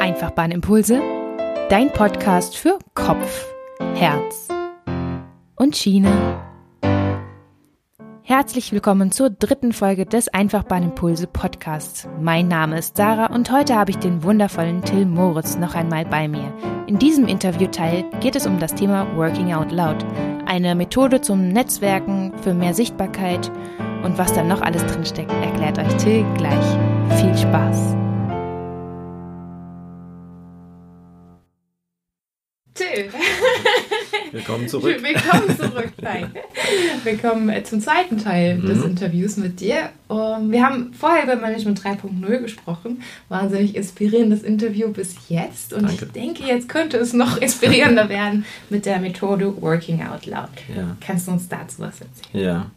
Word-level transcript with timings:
Einfachbahnimpulse, 0.00 1.00
dein 1.68 1.92
Podcast 1.92 2.56
für 2.56 2.78
Kopf, 2.94 3.46
Herz 3.94 4.48
und 5.56 5.76
Schiene. 5.76 6.40
Herzlich 8.22 8.72
willkommen 8.72 9.10
zur 9.10 9.30
dritten 9.30 9.72
Folge 9.72 10.06
des 10.06 10.28
Einfachbahnimpulse 10.28 11.26
Podcasts. 11.26 12.08
Mein 12.20 12.46
Name 12.46 12.78
ist 12.78 12.96
Sarah 12.96 13.34
und 13.34 13.50
heute 13.50 13.74
habe 13.74 13.90
ich 13.90 13.98
den 13.98 14.22
wundervollen 14.22 14.82
Till 14.82 15.06
Moritz 15.06 15.56
noch 15.56 15.74
einmal 15.74 16.04
bei 16.04 16.28
mir. 16.28 16.52
In 16.86 16.98
diesem 16.98 17.26
Interviewteil 17.26 18.04
geht 18.20 18.36
es 18.36 18.46
um 18.46 18.58
das 18.58 18.74
Thema 18.74 19.06
Working 19.16 19.52
Out 19.52 19.72
Loud, 19.72 20.04
eine 20.46 20.74
Methode 20.74 21.20
zum 21.20 21.48
Netzwerken 21.48 22.32
für 22.42 22.54
mehr 22.54 22.74
Sichtbarkeit 22.74 23.50
und 24.04 24.16
was 24.16 24.32
da 24.32 24.44
noch 24.44 24.60
alles 24.60 24.84
drinsteckt, 24.86 25.32
erklärt 25.42 25.78
euch 25.78 25.94
Till 25.96 26.24
gleich. 26.36 27.18
Viel 27.18 27.36
Spaß! 27.36 28.07
Willkommen 34.32 34.68
zurück. 34.68 35.02
Willkommen 35.02 35.56
zurück. 35.56 35.92
Nein. 36.00 36.32
Willkommen 37.02 37.48
äh, 37.48 37.62
zum 37.64 37.80
zweiten 37.80 38.18
Teil 38.18 38.58
mhm. 38.58 38.66
des 38.66 38.84
Interviews 38.84 39.36
mit 39.36 39.60
dir. 39.60 39.90
Um, 40.08 40.50
wir 40.50 40.64
haben 40.64 40.92
vorher 40.92 41.24
über 41.24 41.36
Management 41.36 41.80
3.0 41.80 42.38
gesprochen. 42.38 43.02
Wahnsinnig 43.28 43.74
inspirierendes 43.74 44.42
Interview 44.42 44.88
bis 44.88 45.16
jetzt. 45.28 45.72
Und 45.72 45.84
Danke. 45.84 46.04
ich 46.04 46.12
denke, 46.12 46.44
jetzt 46.44 46.68
könnte 46.68 46.98
es 46.98 47.12
noch 47.12 47.36
inspirierender 47.40 48.08
werden 48.08 48.44
mit 48.70 48.86
der 48.86 48.98
Methode 48.98 49.60
Working 49.60 50.02
Out 50.02 50.26
Loud. 50.26 50.48
Ja. 50.74 50.96
Kannst 51.00 51.28
du 51.28 51.32
uns 51.32 51.48
dazu 51.48 51.80
was 51.80 52.00
erzählen? 52.00 52.44
Ja. 52.44 52.70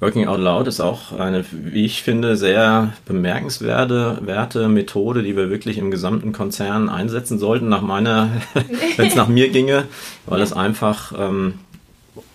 Working 0.00 0.28
Out 0.28 0.40
Loud 0.40 0.66
ist 0.66 0.80
auch 0.80 1.12
eine, 1.12 1.44
wie 1.50 1.84
ich 1.84 2.02
finde, 2.02 2.36
sehr 2.36 2.94
bemerkenswerte 3.04 4.68
Methode, 4.68 5.22
die 5.22 5.36
wir 5.36 5.50
wirklich 5.50 5.76
im 5.76 5.90
gesamten 5.90 6.32
Konzern 6.32 6.88
einsetzen 6.88 7.38
sollten, 7.38 7.68
nach 7.68 7.82
meiner, 7.82 8.30
wenn 8.96 9.06
es 9.06 9.14
nach 9.14 9.28
mir 9.28 9.50
ginge, 9.50 9.84
weil 10.24 10.40
es 10.40 10.54
einfach 10.54 11.12
ähm, 11.18 11.54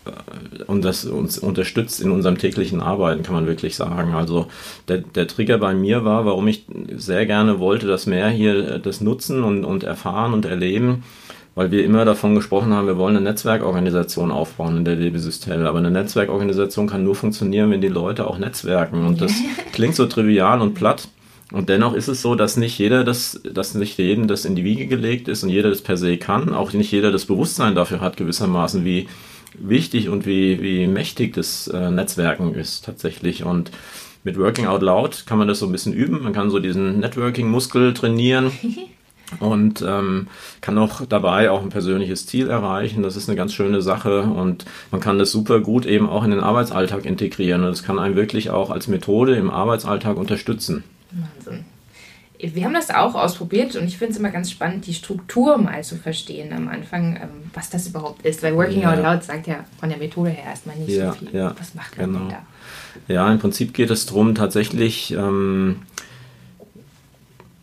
äh, 0.05 0.63
und 0.65 0.85
das 0.85 1.05
uns 1.05 1.39
unterstützt 1.39 2.01
in 2.01 2.11
unserem 2.11 2.37
täglichen 2.37 2.81
Arbeiten, 2.81 3.23
kann 3.23 3.33
man 3.33 3.47
wirklich 3.47 3.75
sagen. 3.75 4.13
Also 4.13 4.45
der, 4.87 4.99
der 4.99 5.27
Trigger 5.27 5.57
bei 5.57 5.73
mir 5.73 6.05
war, 6.05 6.23
warum 6.25 6.47
ich 6.47 6.65
sehr 6.95 7.25
gerne 7.25 7.59
wollte, 7.59 7.87
dass 7.87 8.05
mehr 8.05 8.29
hier 8.29 8.77
das 8.77 9.01
nutzen 9.01 9.43
und, 9.43 9.65
und 9.65 9.83
erfahren 9.83 10.33
und 10.33 10.45
erleben 10.45 11.03
weil 11.55 11.71
wir 11.71 11.85
immer 11.85 12.03
davon 12.03 12.35
gesprochen 12.35 12.73
haben, 12.73 12.85
wir 12.85 12.97
wollen 12.97 13.15
eine 13.15 13.23
Netzwerkorganisation 13.23 14.29
aufbauen 14.29 14.77
in 14.77 14.85
der 14.85 14.97
DB 14.97 15.17
Systel. 15.17 15.65
Aber 15.65 15.79
eine 15.79 15.89
Netzwerkorganisation 15.89 16.87
kann 16.87 17.05
nur 17.05 17.15
funktionieren, 17.15 17.71
wenn 17.71 17.81
die 17.81 17.87
Leute 17.87 18.27
auch 18.27 18.37
netzwerken. 18.37 19.05
Und 19.05 19.21
das 19.21 19.33
klingt 19.71 19.95
so 19.95 20.05
trivial 20.05 20.61
und 20.61 20.73
platt. 20.73 21.07
Und 21.53 21.69
dennoch 21.69 21.93
ist 21.93 22.09
es 22.09 22.21
so, 22.21 22.35
dass 22.35 22.57
nicht 22.57 22.77
jeder 22.77 23.05
das, 23.05 23.41
dass 23.49 23.73
nicht 23.73 23.97
jedem 23.97 24.27
das 24.27 24.43
in 24.43 24.55
die 24.55 24.65
Wiege 24.65 24.87
gelegt 24.87 25.29
ist 25.29 25.43
und 25.43 25.49
jeder 25.49 25.69
das 25.69 25.81
per 25.81 25.95
se 25.95 26.17
kann. 26.17 26.53
Auch 26.53 26.73
nicht 26.73 26.91
jeder 26.91 27.11
das 27.11 27.25
Bewusstsein 27.25 27.73
dafür 27.73 28.01
hat, 28.01 28.17
gewissermaßen, 28.17 28.83
wie 28.83 29.07
wichtig 29.57 30.09
und 30.09 30.25
wie, 30.25 30.61
wie 30.61 30.87
mächtig 30.87 31.33
das 31.33 31.67
äh, 31.67 31.89
Netzwerken 31.89 32.53
ist 32.53 32.83
tatsächlich. 32.83 33.45
Und 33.45 33.71
mit 34.25 34.37
Working 34.37 34.65
Out 34.65 34.81
Loud 34.81 35.25
kann 35.25 35.37
man 35.37 35.47
das 35.47 35.59
so 35.59 35.67
ein 35.67 35.71
bisschen 35.71 35.93
üben. 35.93 36.21
Man 36.23 36.33
kann 36.33 36.49
so 36.49 36.59
diesen 36.59 36.99
Networking-Muskel 36.99 37.93
trainieren. 37.93 38.51
und 39.39 39.83
ähm, 39.87 40.27
kann 40.61 40.77
auch 40.77 41.05
dabei 41.05 41.49
auch 41.49 41.61
ein 41.61 41.69
persönliches 41.69 42.27
Ziel 42.27 42.49
erreichen. 42.49 43.03
Das 43.03 43.15
ist 43.15 43.27
eine 43.27 43.35
ganz 43.35 43.53
schöne 43.53 43.81
Sache 43.81 44.21
und 44.21 44.65
man 44.91 45.01
kann 45.01 45.19
das 45.19 45.31
super 45.31 45.59
gut 45.59 45.85
eben 45.85 46.09
auch 46.09 46.23
in 46.23 46.31
den 46.31 46.39
Arbeitsalltag 46.39 47.05
integrieren 47.05 47.63
und 47.63 47.69
das 47.69 47.83
kann 47.83 47.99
einen 47.99 48.15
wirklich 48.15 48.49
auch 48.49 48.69
als 48.69 48.87
Methode 48.87 49.35
im 49.35 49.49
Arbeitsalltag 49.49 50.17
unterstützen. 50.17 50.83
Wahnsinn. 51.11 51.65
Wir 52.37 52.65
haben 52.65 52.73
das 52.73 52.89
auch 52.89 53.15
ausprobiert 53.15 53.75
und 53.75 53.85
ich 53.85 53.97
finde 53.97 54.11
es 54.11 54.19
immer 54.19 54.29
ganz 54.29 54.51
spannend, 54.51 54.85
die 54.87 54.93
Struktur 54.93 55.57
mal 55.57 55.83
zu 55.83 55.95
verstehen 55.95 56.51
am 56.53 56.67
Anfang, 56.67 57.15
ähm, 57.15 57.29
was 57.53 57.69
das 57.69 57.87
überhaupt 57.87 58.25
ist. 58.25 58.43
Weil 58.43 58.55
Working 58.55 58.81
ja. 58.81 58.93
Out 58.93 59.01
Loud 59.01 59.23
sagt 59.23 59.47
ja 59.47 59.63
von 59.79 59.89
der 59.89 59.97
Methode 59.97 60.31
her 60.31 60.43
erstmal 60.43 60.75
nicht 60.75 60.89
ja, 60.89 61.13
so 61.13 61.19
viel. 61.19 61.29
Ja, 61.33 61.55
was 61.57 61.73
macht 61.73 61.97
man 61.97 62.13
genau. 62.13 62.27
da? 62.29 62.45
Ja, 63.07 63.31
im 63.31 63.39
Prinzip 63.39 63.73
geht 63.73 63.89
es 63.89 64.05
darum, 64.05 64.35
tatsächlich 64.35 65.11
ähm, 65.11 65.81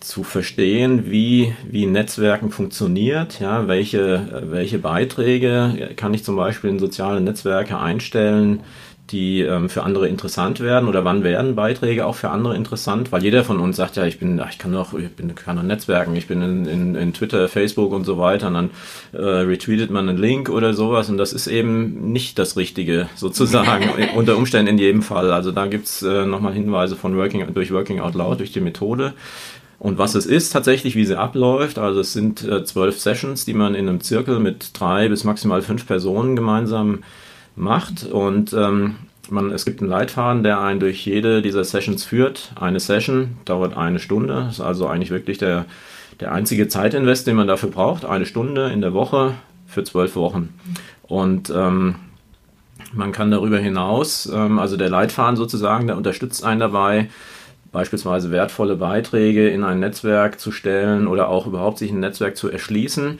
zu 0.04 0.24
verstehen, 0.24 1.10
wie, 1.10 1.54
wie 1.68 1.86
Netzwerken 1.86 2.50
funktioniert, 2.50 3.40
ja, 3.40 3.68
welche, 3.68 4.42
welche 4.50 4.78
Beiträge 4.78 5.90
kann 5.96 6.14
ich 6.14 6.24
zum 6.24 6.36
Beispiel 6.36 6.70
in 6.70 6.78
soziale 6.78 7.20
Netzwerke 7.20 7.78
einstellen, 7.78 8.60
die 9.10 9.42
ähm, 9.42 9.68
für 9.68 9.82
andere 9.82 10.08
interessant 10.08 10.60
werden 10.60 10.88
oder 10.88 11.04
wann 11.04 11.22
werden 11.22 11.54
Beiträge 11.54 12.06
auch 12.06 12.14
für 12.14 12.30
andere 12.30 12.56
interessant, 12.56 13.12
weil 13.12 13.22
jeder 13.22 13.44
von 13.44 13.60
uns 13.60 13.76
sagt 13.76 13.96
ja, 13.96 14.06
ich 14.06 14.18
bin, 14.18 14.40
ich 14.50 14.58
kann 14.58 14.72
doch, 14.72 14.94
ich 14.94 15.10
bin, 15.10 15.34
kann 15.34 15.56
doch 15.56 15.62
Netzwerken, 15.62 16.16
ich 16.16 16.26
bin 16.26 16.40
in, 16.40 16.66
in, 16.66 16.94
in 16.94 17.12
Twitter, 17.12 17.48
Facebook 17.48 17.92
und 17.92 18.04
so 18.04 18.16
weiter 18.18 18.48
und 18.48 18.54
dann 18.54 18.70
äh, 19.12 19.18
retweetet 19.18 19.90
man 19.90 20.08
einen 20.08 20.18
Link 20.18 20.48
oder 20.48 20.72
sowas 20.72 21.10
und 21.10 21.18
das 21.18 21.32
ist 21.32 21.46
eben 21.46 22.12
nicht 22.12 22.38
das 22.38 22.56
Richtige 22.56 23.08
sozusagen, 23.14 23.90
unter 24.16 24.36
Umständen 24.36 24.68
in 24.68 24.78
jedem 24.78 25.02
Fall. 25.02 25.30
Also 25.32 25.52
da 25.52 25.66
gibt's 25.66 26.02
äh, 26.02 26.24
nochmal 26.24 26.54
Hinweise 26.54 26.96
von 26.96 27.16
Working, 27.16 27.52
durch 27.52 27.72
Working 27.72 28.00
Out 28.00 28.14
Loud, 28.14 28.40
durch 28.40 28.52
die 28.52 28.60
Methode. 28.60 29.12
Und 29.82 29.98
was 29.98 30.14
es 30.14 30.26
ist 30.26 30.50
tatsächlich, 30.50 30.94
wie 30.94 31.04
sie 31.04 31.18
abläuft, 31.18 31.76
also 31.76 31.98
es 31.98 32.12
sind 32.12 32.44
äh, 32.44 32.62
zwölf 32.62 33.00
Sessions, 33.00 33.44
die 33.46 33.52
man 33.52 33.74
in 33.74 33.88
einem 33.88 34.00
Zirkel 34.00 34.38
mit 34.38 34.70
drei 34.78 35.08
bis 35.08 35.24
maximal 35.24 35.60
fünf 35.60 35.88
Personen 35.88 36.36
gemeinsam 36.36 37.02
macht. 37.56 38.06
Und 38.06 38.52
ähm, 38.52 38.94
man, 39.28 39.50
es 39.50 39.64
gibt 39.64 39.80
einen 39.80 39.90
Leitfaden, 39.90 40.44
der 40.44 40.60
einen 40.60 40.78
durch 40.78 41.04
jede 41.04 41.42
dieser 41.42 41.64
Sessions 41.64 42.04
führt. 42.04 42.52
Eine 42.60 42.78
Session 42.78 43.38
dauert 43.44 43.76
eine 43.76 43.98
Stunde, 43.98 44.46
ist 44.50 44.60
also 44.60 44.86
eigentlich 44.86 45.10
wirklich 45.10 45.38
der, 45.38 45.64
der 46.20 46.30
einzige 46.30 46.68
Zeitinvest, 46.68 47.26
den 47.26 47.34
man 47.34 47.48
dafür 47.48 47.70
braucht. 47.70 48.04
Eine 48.04 48.26
Stunde 48.26 48.70
in 48.70 48.82
der 48.82 48.94
Woche 48.94 49.34
für 49.66 49.82
zwölf 49.82 50.14
Wochen. 50.14 50.50
Und 51.02 51.50
ähm, 51.50 51.96
man 52.92 53.10
kann 53.10 53.32
darüber 53.32 53.58
hinaus, 53.58 54.30
ähm, 54.32 54.60
also 54.60 54.76
der 54.76 54.90
Leitfaden 54.90 55.34
sozusagen, 55.34 55.88
der 55.88 55.96
unterstützt 55.96 56.44
einen 56.44 56.60
dabei, 56.60 57.08
beispielsweise 57.72 58.30
wertvolle 58.30 58.76
Beiträge 58.76 59.48
in 59.48 59.64
ein 59.64 59.80
Netzwerk 59.80 60.38
zu 60.38 60.52
stellen 60.52 61.06
oder 61.06 61.28
auch 61.28 61.46
überhaupt 61.46 61.78
sich 61.78 61.90
ein 61.90 62.00
Netzwerk 62.00 62.36
zu 62.36 62.50
erschließen. 62.50 63.18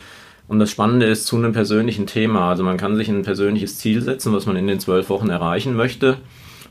Und 0.48 0.58
das 0.58 0.70
Spannende 0.70 1.06
ist 1.06 1.26
zu 1.26 1.36
einem 1.36 1.52
persönlichen 1.52 2.06
Thema. 2.06 2.50
Also 2.50 2.62
man 2.62 2.76
kann 2.76 2.96
sich 2.96 3.08
ein 3.08 3.22
persönliches 3.22 3.78
Ziel 3.78 4.02
setzen, 4.02 4.32
was 4.32 4.44
man 4.46 4.56
in 4.56 4.66
den 4.66 4.80
zwölf 4.80 5.08
Wochen 5.08 5.30
erreichen 5.30 5.74
möchte. 5.74 6.18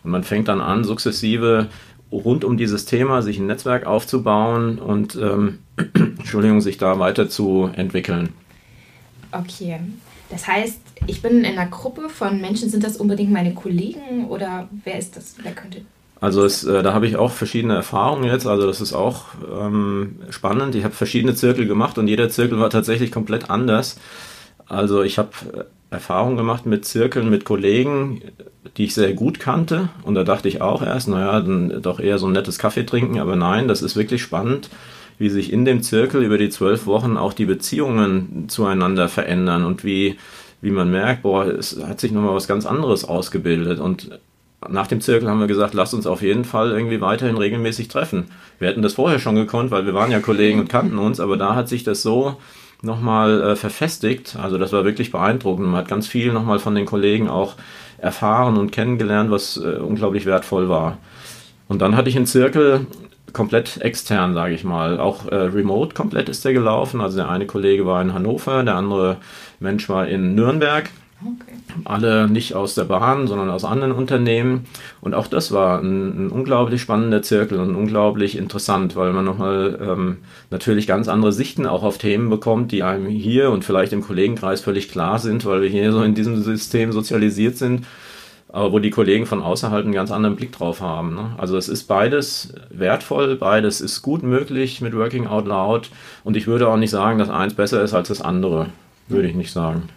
Und 0.03 0.12
man 0.12 0.24
fängt 0.24 0.47
dann 0.47 0.62
an, 0.62 0.84
sukzessive 0.84 1.68
rund 2.12 2.44
um 2.44 2.58
dieses 2.58 2.86
Thema 2.86 3.22
sich 3.22 3.40
ein 3.40 3.47
Netzwerk 3.47 3.86
aufzubauen 3.86 4.80
und 4.80 5.16
ähm, 5.16 5.59
Entschuldigung, 5.96 6.62
sich 6.62 6.78
da 6.78 7.00
weiterzuentwickeln. 7.00 8.30
Okay. 9.31 9.80
Das 10.30 10.48
heißt, 10.48 10.80
ich 11.08 11.22
bin 11.22 11.44
in 11.44 11.58
einer 11.58 11.69
Gruppe 11.69 12.09
von 12.09 12.40
Menschen, 12.40 12.69
sind 12.69 12.84
das 12.84 12.98
unbedingt 12.98 13.31
meine 13.31 13.53
Kollegen 13.53 14.28
oder 14.30 14.68
wer 14.84 15.00
ist 15.00 15.16
das? 15.16 15.36
Wer 15.42 15.53
könnte 15.53 15.81
also 16.22 16.46
es, 16.46 16.64
äh, 16.64 16.84
da 16.84 16.94
habe 16.94 17.08
ich 17.08 17.18
auch 17.18 17.32
verschiedene 17.32 17.74
Erfahrungen 17.74 18.26
jetzt. 18.26 18.46
Also 18.46 18.68
das 18.68 18.80
ist 18.80 18.94
auch 18.94 19.26
ähm, 19.52 20.20
spannend. 20.30 20.76
Ich 20.76 20.84
habe 20.84 20.94
verschiedene 20.94 21.34
Zirkel 21.34 21.66
gemacht 21.66 21.98
und 21.98 22.08
jeder 22.08 22.30
Zirkel 22.30 22.59
war 22.59 22.70
tatsächlich 22.70 23.12
komplett 23.12 23.50
anders. 23.50 23.98
Also 24.68 25.02
ich 25.02 25.18
habe 25.18 25.30
äh, 25.52 25.64
Erfahrungen 25.90 26.38
gemacht 26.38 26.68
mit 26.68 26.86
Zirkeln, 26.86 27.31
mit 27.31 27.44
Kollegen, 27.44 28.22
die 28.78 28.86
ich 28.86 28.94
sehr 28.94 29.14
gut 29.14 29.40
kannte. 29.40 29.90
Und 30.04 30.14
da 30.14 30.24
dachte 30.24 30.48
ich 30.48 30.62
auch 30.62 30.84
erst, 30.84 31.08
naja, 31.08 31.42
dann 31.42 31.81
doch 31.81 32.00
eher 32.00 32.20
so 32.20 32.28
ein 32.28 32.34
nettes 32.34 32.60
Kaffee 32.60 32.86
trinken. 32.86 33.20
Aber 33.20 33.36
nein, 33.36 33.68
das 33.68 33.81
ist 33.81 33.96
wirklich 33.96 34.22
spannend, 34.22 34.70
wie 35.18 35.30
sich 35.30 35.52
in 35.52 35.66
dem 35.66 35.81
Zirkel 35.81 36.22
über 36.22 36.38
die 36.38 36.52
zwölf 36.52 36.86
Wochen 36.86 37.18
auch 37.18 37.34
die 37.34 37.46
Beziehungen 37.46 38.46
zueinander 38.48 39.10
verändern 39.10 39.66
und 39.66 39.84
wie, 39.84 40.18
wie 40.62 40.72
man 40.72 40.92
merkt, 40.92 41.24
boah, 41.24 41.48
es 41.48 41.81
hat 41.84 42.00
sich 42.00 42.12
nochmal 42.12 42.36
was 42.36 42.48
ganz 42.48 42.68
anderes 42.68 43.06
ausgebildet. 43.06 43.80
Und 43.80 44.20
nach 44.70 44.88
dem 44.88 45.02
Zirkel 45.02 45.30
haben 45.30 45.40
wir 45.40 45.48
gesagt, 45.48 45.74
lasst 45.74 45.94
uns 45.94 46.06
auf 46.06 46.22
jeden 46.22 46.46
Fall 46.46 46.72
irgendwie 46.72 47.02
weiterhin 47.02 47.38
regelmäßig 47.38 47.88
treffen. 47.88 48.28
Wir 48.60 48.68
hätten 48.68 48.82
das 48.82 48.94
vorher 48.94 49.20
schon 49.20 49.36
gekonnt, 49.36 49.72
weil 49.72 49.86
wir 49.86 49.94
waren 49.94 50.12
ja 50.12 50.20
Kollegen 50.20 50.60
und 50.60 50.70
kannten 50.70 51.00
uns, 51.00 51.20
aber 51.20 51.38
da 51.38 51.56
hat 51.56 51.68
sich 51.68 51.84
das 51.84 52.02
so 52.04 52.38
nochmal 52.81 53.42
äh, 53.42 53.56
verfestigt. 53.56 54.38
Also 54.42 54.58
das 54.58 54.72
war 54.72 54.86
wirklich 54.86 55.12
beeindruckend. 55.12 55.68
Man 55.68 55.78
hat 55.78 55.88
ganz 55.88 56.08
viel 56.08 56.31
nochmal 56.31 56.60
von 56.60 56.75
den 56.75 56.86
Kollegen 56.86 57.30
auch 57.30 57.56
erfahren 57.98 58.58
und 58.58 58.72
kennengelernt, 58.72 59.31
was 59.31 59.58
äh, 59.58 59.78
unglaublich 59.78 60.25
wertvoll 60.25 60.69
war. 60.69 60.98
Und 61.68 61.81
dann 61.81 61.96
hatte 61.96 62.10
ich 62.10 62.18
einen 62.18 62.25
Zirkel 62.25 62.86
komplett 63.34 63.81
extern, 63.81 64.34
sage 64.34 64.54
ich 64.54 64.64
mal. 64.64 65.00
Auch 65.00 65.28
äh, 65.28 65.36
remote 65.36 65.94
komplett 65.94 66.30
ist 66.30 66.44
der 66.44 66.54
gelaufen. 66.54 67.02
Also 67.02 67.18
der 67.18 67.30
eine 67.30 67.46
Kollege 67.46 67.86
war 67.86 68.02
in 68.02 68.14
Hannover, 68.14 68.64
der 68.64 68.75
andere 68.75 69.18
Mensch 69.60 69.88
war 69.90 70.07
in 70.07 70.36
Nürnberg. 70.36 70.90
Okay. 71.23 71.53
Alle 71.85 72.27
nicht 72.27 72.56
aus 72.56 72.73
der 72.73 72.85
Bahn, 72.85 73.27
sondern 73.27 73.50
aus 73.50 73.63
anderen 73.63 73.94
Unternehmen. 73.94 74.65
Und 75.01 75.13
auch 75.13 75.27
das 75.27 75.51
war 75.51 75.79
ein, 75.79 76.27
ein 76.27 76.29
unglaublich 76.31 76.81
spannender 76.81 77.21
Zirkel 77.21 77.59
und 77.59 77.75
unglaublich 77.75 78.35
interessant, 78.38 78.95
weil 78.95 79.13
man 79.13 79.25
nochmal 79.25 79.79
ähm, 79.81 80.18
natürlich 80.50 80.88
ganz 80.88 81.07
andere 81.07 81.31
Sichten 81.31 81.68
auch 81.68 81.83
auf 81.83 82.00
Themen 82.00 82.29
bekommt, 82.29 82.71
die 82.71 82.81
einem 82.83 83.07
hier 83.07 83.51
und 83.51 83.63
vielleicht 83.63 83.94
im 83.94 84.01
Kollegenkreis 84.01 84.62
völlig 84.62 84.89
klar 84.91 85.19
sind, 85.19 85.45
weil 85.45 85.62
wir 85.62 85.69
hier 85.69 85.91
so 85.91 86.01
in 86.01 86.15
diesem 86.15 86.41
System 86.41 86.91
sozialisiert 86.91 87.56
sind. 87.57 87.85
aber 88.51 88.73
wo 88.73 88.79
die 88.79 88.89
Kollegen 88.89 89.25
von 89.25 89.41
außerhalb 89.41 89.85
einen 89.85 89.94
ganz 89.94 90.12
anderen 90.12 90.35
Blick 90.35 90.51
drauf 90.51 90.81
haben. 90.81 91.15
Ne? 91.15 91.35
Also 91.38 91.56
es 91.57 91.69
ist 91.69 91.85
beides 91.85 92.53
wertvoll, 92.69 93.35
beides 93.38 93.79
ist 93.79 94.01
gut 94.01 94.23
möglich 94.23 94.81
mit 94.81 94.95
Working 94.95 95.27
Out 95.27 95.47
Loud 95.47 95.89
und 96.23 96.35
ich 96.35 96.47
würde 96.47 96.68
auch 96.68 96.77
nicht 96.77 96.89
sagen, 96.91 97.18
dass 97.19 97.29
eins 97.29 97.53
besser 97.53 97.81
ist 97.81 97.94
als 97.94 98.09
das 98.09 98.21
andere. 98.21 98.68
Würde 99.07 99.27
ich 99.27 99.35
nicht 99.35 99.51
sagen. 99.51 99.89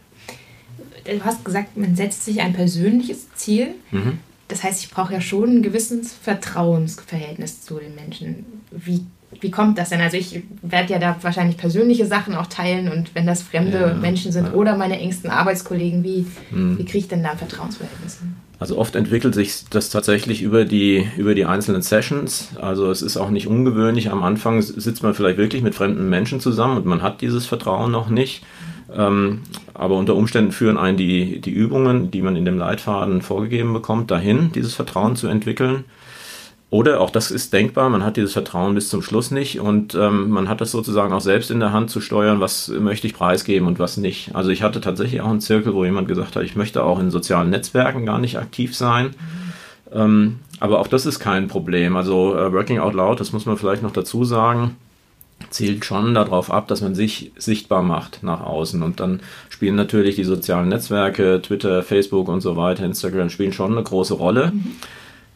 Du 1.04 1.24
hast 1.24 1.44
gesagt, 1.44 1.76
man 1.76 1.96
setzt 1.96 2.24
sich 2.24 2.40
ein 2.40 2.52
persönliches 2.52 3.32
Ziel. 3.34 3.68
Mhm. 3.90 4.18
Das 4.48 4.62
heißt, 4.62 4.84
ich 4.84 4.90
brauche 4.90 5.12
ja 5.12 5.20
schon 5.20 5.56
ein 5.56 5.62
gewisses 5.62 6.12
Vertrauensverhältnis 6.12 7.62
zu 7.62 7.78
den 7.78 7.94
Menschen. 7.94 8.44
Wie, 8.70 9.04
wie 9.40 9.50
kommt 9.50 9.78
das 9.78 9.88
denn? 9.88 10.00
Also 10.00 10.16
ich 10.16 10.42
werde 10.62 10.92
ja 10.92 10.98
da 10.98 11.16
wahrscheinlich 11.22 11.56
persönliche 11.56 12.06
Sachen 12.06 12.34
auch 12.34 12.46
teilen 12.46 12.90
und 12.90 13.14
wenn 13.14 13.26
das 13.26 13.42
fremde 13.42 13.80
ja, 13.80 13.94
Menschen 13.94 14.32
sind 14.32 14.48
ja. 14.48 14.52
oder 14.52 14.76
meine 14.76 14.98
engsten 14.98 15.30
Arbeitskollegen, 15.30 16.04
wie, 16.04 16.26
mhm. 16.50 16.78
wie 16.78 16.84
kriege 16.84 16.98
ich 16.98 17.08
denn 17.08 17.22
da 17.22 17.30
ein 17.30 17.38
Vertrauensverhältnis? 17.38 18.18
Also 18.60 18.78
oft 18.78 18.94
entwickelt 18.96 19.34
sich 19.34 19.64
das 19.70 19.90
tatsächlich 19.90 20.42
über 20.42 20.64
die, 20.64 21.06
über 21.16 21.34
die 21.34 21.44
einzelnen 21.44 21.82
Sessions. 21.82 22.50
Also 22.60 22.90
es 22.90 23.02
ist 23.02 23.16
auch 23.16 23.30
nicht 23.30 23.46
ungewöhnlich. 23.46 24.10
Am 24.10 24.22
Anfang 24.22 24.62
sitzt 24.62 25.02
man 25.02 25.14
vielleicht 25.14 25.38
wirklich 25.38 25.62
mit 25.62 25.74
fremden 25.74 26.08
Menschen 26.08 26.38
zusammen 26.40 26.76
und 26.76 26.86
man 26.86 27.02
hat 27.02 27.20
dieses 27.20 27.46
Vertrauen 27.46 27.90
noch 27.90 28.08
nicht. 28.08 28.44
Ähm, 28.94 29.40
aber 29.74 29.96
unter 29.96 30.14
Umständen 30.14 30.52
führen 30.52 30.78
einen 30.78 30.96
die, 30.96 31.40
die 31.40 31.50
Übungen, 31.50 32.10
die 32.10 32.22
man 32.22 32.36
in 32.36 32.44
dem 32.44 32.58
Leitfaden 32.58 33.22
vorgegeben 33.22 33.72
bekommt, 33.72 34.10
dahin, 34.10 34.52
dieses 34.52 34.74
Vertrauen 34.74 35.16
zu 35.16 35.26
entwickeln. 35.26 35.84
Oder 36.70 37.00
auch 37.00 37.10
das 37.10 37.30
ist 37.30 37.52
denkbar, 37.52 37.88
man 37.88 38.02
hat 38.02 38.16
dieses 38.16 38.32
Vertrauen 38.32 38.74
bis 38.74 38.88
zum 38.88 39.00
Schluss 39.00 39.30
nicht 39.30 39.60
und 39.60 39.94
ähm, 39.94 40.30
man 40.30 40.48
hat 40.48 40.60
das 40.60 40.72
sozusagen 40.72 41.12
auch 41.12 41.20
selbst 41.20 41.52
in 41.52 41.60
der 41.60 41.72
Hand 41.72 41.90
zu 41.90 42.00
steuern, 42.00 42.40
was 42.40 42.68
möchte 42.68 43.06
ich 43.06 43.14
preisgeben 43.14 43.68
und 43.68 43.78
was 43.78 43.96
nicht. 43.96 44.34
Also 44.34 44.50
ich 44.50 44.62
hatte 44.62 44.80
tatsächlich 44.80 45.20
auch 45.20 45.30
einen 45.30 45.40
Zirkel, 45.40 45.72
wo 45.74 45.84
jemand 45.84 46.08
gesagt 46.08 46.34
hat, 46.34 46.42
ich 46.42 46.56
möchte 46.56 46.82
auch 46.82 46.98
in 46.98 47.12
sozialen 47.12 47.50
Netzwerken 47.50 48.06
gar 48.06 48.18
nicht 48.18 48.38
aktiv 48.38 48.74
sein. 48.74 49.10
Ähm, 49.92 50.40
aber 50.58 50.80
auch 50.80 50.88
das 50.88 51.06
ist 51.06 51.20
kein 51.20 51.46
Problem. 51.46 51.94
Also 51.94 52.36
äh, 52.36 52.52
Working 52.52 52.80
Out 52.80 52.94
Loud, 52.94 53.20
das 53.20 53.32
muss 53.32 53.46
man 53.46 53.56
vielleicht 53.56 53.82
noch 53.82 53.92
dazu 53.92 54.24
sagen, 54.24 54.76
zielt 55.50 55.84
schon 55.84 56.14
darauf 56.14 56.50
ab, 56.50 56.68
dass 56.68 56.80
man 56.80 56.94
sich 56.94 57.32
sichtbar 57.36 57.82
macht 57.82 58.22
nach 58.22 58.42
außen. 58.42 58.82
Und 58.82 59.00
dann 59.00 59.20
spielen 59.48 59.76
natürlich 59.76 60.16
die 60.16 60.24
sozialen 60.24 60.68
Netzwerke, 60.68 61.40
Twitter, 61.42 61.82
Facebook 61.82 62.28
und 62.28 62.40
so 62.40 62.56
weiter, 62.56 62.84
Instagram 62.84 63.30
spielen 63.30 63.52
schon 63.52 63.72
eine 63.72 63.82
große 63.82 64.14
Rolle. 64.14 64.52
Mhm. 64.52 64.76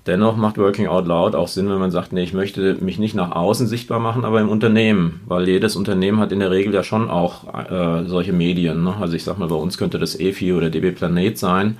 Dennoch 0.06 0.38
macht 0.38 0.56
Working 0.56 0.86
Out 0.86 1.06
Loud 1.06 1.34
auch 1.34 1.48
Sinn, 1.48 1.68
wenn 1.68 1.78
man 1.78 1.90
sagt, 1.90 2.14
nee, 2.14 2.22
ich 2.22 2.32
möchte 2.32 2.78
mich 2.80 2.98
nicht 2.98 3.14
nach 3.14 3.32
außen 3.32 3.66
sichtbar 3.66 4.00
machen, 4.00 4.24
aber 4.24 4.40
im 4.40 4.48
Unternehmen, 4.48 5.20
weil 5.26 5.46
jedes 5.46 5.76
Unternehmen 5.76 6.18
hat 6.18 6.32
in 6.32 6.40
der 6.40 6.50
Regel 6.50 6.72
ja 6.72 6.82
schon 6.82 7.10
auch 7.10 7.44
äh, 7.70 8.06
solche 8.06 8.32
Medien. 8.32 8.84
Ne? 8.84 8.94
Also 8.98 9.16
ich 9.16 9.24
sag 9.24 9.38
mal, 9.38 9.48
bei 9.48 9.54
uns 9.54 9.76
könnte 9.76 9.98
das 9.98 10.18
EFI 10.18 10.54
oder 10.54 10.70
DB 10.70 10.92
Planet 10.92 11.36
sein. 11.36 11.76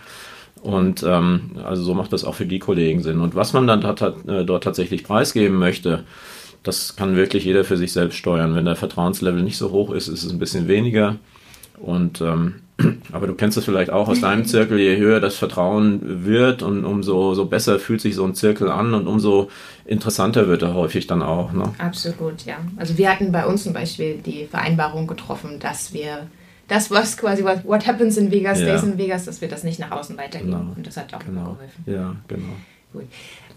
Und 0.60 1.02
ähm, 1.04 1.52
also 1.64 1.82
so 1.82 1.94
macht 1.94 2.12
das 2.12 2.24
auch 2.24 2.34
für 2.34 2.44
die 2.44 2.58
Kollegen 2.58 3.02
Sinn. 3.02 3.20
Und 3.20 3.34
was 3.34 3.54
man 3.54 3.66
dann 3.66 3.82
äh, 3.82 4.44
dort 4.44 4.64
tatsächlich 4.64 5.04
preisgeben 5.04 5.56
möchte, 5.56 6.04
das 6.62 6.96
kann 6.96 7.16
wirklich 7.16 7.44
jeder 7.44 7.64
für 7.64 7.76
sich 7.76 7.92
selbst 7.92 8.16
steuern. 8.16 8.54
Wenn 8.54 8.64
der 8.64 8.76
Vertrauenslevel 8.76 9.42
nicht 9.42 9.58
so 9.58 9.70
hoch 9.70 9.90
ist, 9.90 10.08
ist 10.08 10.24
es 10.24 10.32
ein 10.32 10.38
bisschen 10.38 10.68
weniger. 10.68 11.16
Und 11.78 12.20
ähm, 12.20 12.56
aber 13.12 13.26
du 13.26 13.34
kennst 13.34 13.58
es 13.58 13.64
vielleicht 13.64 13.90
auch 13.90 14.08
aus 14.08 14.20
deinem 14.20 14.44
Zirkel, 14.44 14.78
je 14.78 14.96
höher 14.96 15.20
das 15.20 15.36
Vertrauen 15.36 16.24
wird 16.24 16.62
und 16.62 16.84
umso 16.84 17.34
so 17.34 17.46
besser 17.46 17.78
fühlt 17.78 18.00
sich 18.00 18.14
so 18.14 18.24
ein 18.24 18.34
Zirkel 18.34 18.70
an 18.70 18.94
und 18.94 19.06
umso 19.06 19.50
interessanter 19.84 20.46
wird 20.46 20.62
er 20.62 20.74
häufig 20.74 21.06
dann 21.06 21.22
auch. 21.22 21.52
Ne? 21.52 21.72
Absolut, 21.78 22.44
ja. 22.44 22.58
Also 22.76 22.96
wir 22.96 23.10
hatten 23.10 23.32
bei 23.32 23.46
uns 23.46 23.64
zum 23.64 23.72
Beispiel 23.72 24.18
die 24.18 24.46
Vereinbarung 24.46 25.06
getroffen, 25.06 25.58
dass 25.58 25.92
wir 25.92 26.28
das, 26.68 26.90
was 26.90 27.16
quasi 27.16 27.42
what, 27.42 27.64
what 27.64 27.86
happens 27.86 28.16
in 28.16 28.30
Vegas, 28.30 28.60
ja. 28.60 28.66
stays 28.66 28.82
in 28.82 28.98
Vegas, 28.98 29.24
dass 29.24 29.40
wir 29.40 29.48
das 29.48 29.64
nicht 29.64 29.80
nach 29.80 29.90
außen 29.90 30.16
weitergeben. 30.16 30.52
Genau. 30.52 30.72
Und 30.76 30.86
das 30.86 30.96
hat 30.96 31.12
auch 31.14 31.24
genau. 31.24 31.54
geholfen. 31.54 31.84
Ja, 31.86 32.14
genau. 32.28 32.52
Gut. 32.92 33.04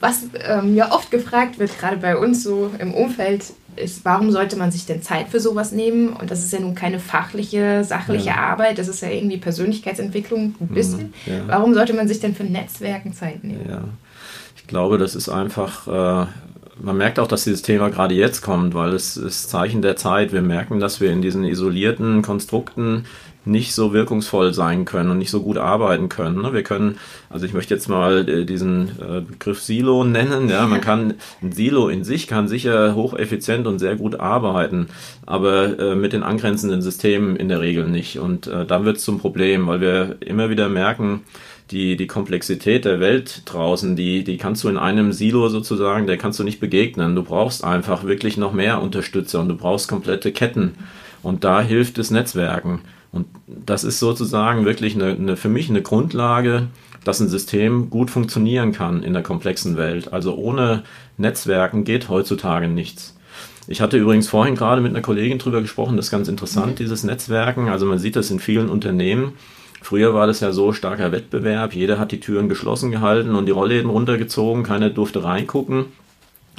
Was 0.02 0.24
ähm, 0.46 0.76
ja 0.76 0.92
oft 0.92 1.12
gefragt 1.12 1.60
wird, 1.60 1.78
gerade 1.80 1.98
bei 1.98 2.18
uns 2.18 2.44
so 2.44 2.72
im 2.80 2.94
Umfeld, 2.94 3.46
ist, 3.76 4.04
warum 4.04 4.32
sollte 4.32 4.56
man 4.58 4.72
sich 4.72 4.86
denn 4.86 5.02
Zeit 5.02 5.30
für 5.30 5.40
sowas 5.40 5.72
nehmen? 5.72 6.10
Und 6.10 6.32
das 6.32 6.44
ist 6.44 6.52
ja 6.52 6.60
nun 6.60 6.76
keine 6.76 7.00
fachliche, 7.00 7.84
sachliche 7.84 8.28
ja. 8.28 8.36
Arbeit, 8.36 8.78
das 8.78 8.88
ist 8.88 9.02
ja 9.02 9.10
irgendwie 9.10 9.38
Persönlichkeitsentwicklung 9.38 10.56
ein 10.60 10.68
mhm, 10.70 10.74
bisschen. 10.74 11.14
Ja. 11.26 11.48
Warum 11.48 11.74
sollte 11.74 11.94
man 11.94 12.08
sich 12.08 12.20
denn 12.20 12.36
für 12.36 12.44
Netzwerken 12.44 13.14
Zeit 13.14 13.44
nehmen? 13.44 13.66
Ja, 13.70 13.84
ich 14.58 14.68
glaube, 14.68 14.98
das 14.98 15.16
ist 15.16 15.30
einfach. 15.30 15.88
Äh, 15.88 16.28
man 16.84 16.98
merkt 16.98 17.20
auch, 17.20 17.28
dass 17.28 17.44
dieses 17.44 17.62
Thema 17.62 17.90
gerade 17.90 18.16
jetzt 18.16 18.42
kommt, 18.42 18.74
weil 18.74 18.94
es 18.94 19.16
ist 19.16 19.52
Zeichen 19.52 19.84
der 19.84 19.98
Zeit. 19.98 20.34
Wir 20.34 20.42
merken, 20.42 20.80
dass 20.80 21.00
wir 21.00 21.12
in 21.12 21.22
diesen 21.22 21.44
isolierten 21.44 22.24
Konstrukten 22.24 23.06
nicht 23.44 23.74
so 23.74 23.94
wirkungsvoll 23.94 24.54
sein 24.54 24.86
können 24.86 25.10
und 25.10 25.18
nicht 25.18 25.32
so 25.32 25.42
gut 25.42 25.58
arbeiten 25.58 26.10
können. 26.10 26.42
Ne? 26.42 26.54
Wir 26.54 26.64
können, 26.64 26.98
also 27.30 27.46
ich 27.46 27.54
möchte 27.54 27.74
jetzt 27.74 27.90
mal 27.90 28.28
äh, 28.30 28.46
diesen 28.46 28.90
äh, 29.00 29.22
Begriff 29.22 29.62
Silo 29.62 30.04
nennen. 30.04 30.50
Ja, 30.50 30.68
man 30.68 30.82
kann 30.82 31.16
ein 31.42 31.52
Silo 31.52 31.90
in 31.90 32.04
sich 32.04 32.28
kann 32.28 32.48
sicher 32.48 32.96
hocheffizient 32.96 33.68
und 33.68 33.80
sehr 33.80 33.96
gut 33.96 34.20
arbeiten, 34.20 34.88
aber 35.26 35.80
äh, 35.80 35.96
mit 35.96 36.14
den 36.14 36.24
angrenzenden 36.24 36.82
Systemen 36.82 37.36
in 37.36 37.50
der 37.50 37.62
Regel 37.62 37.88
nicht. 37.88 38.20
Und 38.20 38.48
dann 38.48 38.86
wird 38.86 38.98
es 38.98 39.04
zum 39.04 39.20
Problem, 39.20 39.68
weil 39.68 39.82
wir 39.82 40.18
immer 40.22 40.50
wieder 40.50 40.70
merken, 40.70 41.22
die, 41.72 41.96
die 41.96 42.08
Komplexität 42.08 42.86
der 42.86 43.00
Welt 43.00 43.44
draußen, 43.46 43.96
die, 43.96 44.24
die 44.24 44.38
kannst 44.38 44.64
du 44.64 44.70
in 44.70 44.78
einem 44.78 45.14
Silo 45.14 45.48
sozusagen, 45.50 46.06
der 46.06 46.18
kannst 46.18 46.40
du 46.40 46.44
nicht 46.44 46.60
begegnen. 46.60 47.16
Du 47.16 47.24
brauchst 47.24 47.64
einfach 47.64 48.04
wirklich 48.04 48.38
noch 48.38 48.54
mehr 48.54 48.82
Unterstützer 48.82 49.40
und 49.40 49.48
du 49.48 49.56
brauchst 49.56 49.88
komplette 49.88 50.32
Ketten. 50.32 50.76
Und 51.24 51.44
da 51.44 51.62
hilft 51.62 51.98
es 51.98 52.12
Netzwerken. 52.12 52.82
Und 53.12 53.28
das 53.48 53.84
ist 53.84 54.00
sozusagen 54.00 54.66
wirklich 54.66 54.96
eine, 54.96 55.12
eine, 55.12 55.38
für 55.38 55.50
mich 55.50 55.70
eine 55.70 55.82
Grundlage, 55.82 56.68
dass 57.04 57.20
ein 57.20 57.30
System 57.30 57.90
gut 57.90 58.10
funktionieren 58.10 58.72
kann 58.72 59.04
in 59.04 59.14
der 59.14 59.24
komplexen 59.24 59.76
Welt. 59.76 60.14
Also 60.14 60.36
ohne 60.36 60.84
Netzwerken 61.18 61.84
geht 61.84 62.10
heutzutage 62.10 62.68
nichts. 62.68 63.18
Ich 63.68 63.82
hatte 63.82 63.98
übrigens 63.98 64.28
vorhin 64.28 64.56
gerade 64.56 64.82
mit 64.82 64.92
einer 64.92 65.02
Kollegin 65.02 65.40
drüber 65.40 65.62
gesprochen, 65.62 65.96
das 65.96 66.08
ist 66.08 66.12
ganz 66.12 66.28
interessant, 66.28 66.74
mhm. 66.74 66.76
dieses 66.76 67.04
Netzwerken. 67.04 67.70
Also 67.70 67.86
man 67.86 68.00
sieht 68.00 68.16
das 68.16 68.32
in 68.32 68.40
vielen 68.40 68.70
Unternehmen. 68.70 69.34
Früher 69.82 70.14
war 70.14 70.28
das 70.28 70.42
ja 70.42 70.52
so 70.52 70.74
starker 70.74 71.12
Wettbewerb, 71.12 71.74
jeder 71.74 71.98
hat 71.98 72.12
die 72.12 72.20
Türen 72.20 72.50
geschlossen 72.50 72.92
gehalten 72.92 73.34
und 73.34 73.48
die 73.48 73.52
Rollläden 73.52 73.90
runtergezogen, 73.90 74.64
keiner 74.64 74.92
durfte 74.92 75.24
reingucken. 75.24 75.86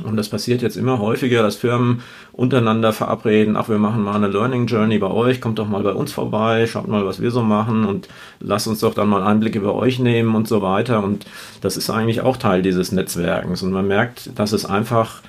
Und 0.04 0.16
das 0.16 0.30
passiert 0.30 0.62
jetzt 0.62 0.76
immer 0.76 0.98
häufiger, 0.98 1.42
dass 1.42 1.56
Firmen 1.56 2.00
untereinander 2.32 2.92
verabreden, 2.92 3.56
ach, 3.56 3.68
wir 3.68 3.78
machen 3.78 4.02
mal 4.02 4.16
eine 4.16 4.28
Learning 4.28 4.66
Journey 4.66 4.98
bei 4.98 5.10
euch, 5.10 5.40
kommt 5.40 5.58
doch 5.58 5.68
mal 5.68 5.82
bei 5.82 5.92
uns 5.92 6.12
vorbei, 6.12 6.66
schaut 6.66 6.88
mal, 6.88 7.04
was 7.04 7.20
wir 7.20 7.30
so 7.30 7.42
machen 7.42 7.84
und 7.84 8.08
lasst 8.40 8.66
uns 8.66 8.80
doch 8.80 8.94
dann 8.94 9.08
mal 9.08 9.22
Einblicke 9.22 9.60
bei 9.60 9.70
euch 9.70 9.98
nehmen 9.98 10.34
und 10.34 10.48
so 10.48 10.62
weiter. 10.62 11.04
Und 11.04 11.26
das 11.60 11.76
ist 11.76 11.90
eigentlich 11.90 12.22
auch 12.22 12.38
Teil 12.38 12.62
dieses 12.62 12.90
Netzwerkens. 12.90 13.62
Und 13.62 13.70
man 13.70 13.86
merkt, 13.86 14.38
dass 14.38 14.52
es 14.52 14.64
einfach 14.64 15.20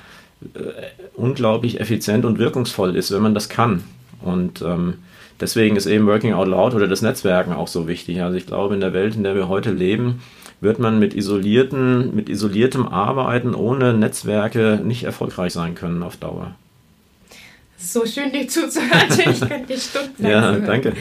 äh, 0.55 0.59
unglaublich 1.15 1.79
effizient 1.79 2.25
und 2.25 2.39
wirkungsvoll 2.39 2.95
ist, 2.95 3.11
wenn 3.11 3.21
man 3.21 3.35
das 3.35 3.49
kann. 3.49 3.83
Und 4.21 4.61
ähm, 4.61 4.95
deswegen 5.41 5.75
ist 5.75 5.85
eben 5.85 6.07
Working 6.07 6.33
Out 6.33 6.47
Loud 6.47 6.73
oder 6.73 6.87
das 6.87 7.01
Netzwerken 7.01 7.51
auch 7.51 7.67
so 7.67 7.87
wichtig. 7.87 8.21
Also 8.21 8.37
ich 8.37 8.47
glaube, 8.47 8.73
in 8.73 8.81
der 8.81 8.93
Welt, 8.93 9.15
in 9.15 9.23
der 9.23 9.35
wir 9.35 9.49
heute 9.49 9.71
leben, 9.71 10.21
wird 10.63 10.79
man 10.79 10.99
mit 10.99 11.13
isolierten, 11.13 12.15
mit 12.15 12.29
isoliertem 12.29 12.87
Arbeiten 12.87 13.53
ohne 13.53 13.93
Netzwerke 13.93 14.81
nicht 14.83 15.03
erfolgreich 15.03 15.53
sein 15.53 15.75
können 15.75 16.03
auf 16.03 16.17
Dauer. 16.17 16.55
So 17.77 18.05
schön, 18.05 18.31
dir 18.31 18.47
zuzuhören. 18.47 19.09
Ich 19.31 19.39
könnte 19.41 19.67
dir 19.67 19.77
Stunden 19.77 20.25
Ja, 20.25 20.57
danke. 20.57 20.93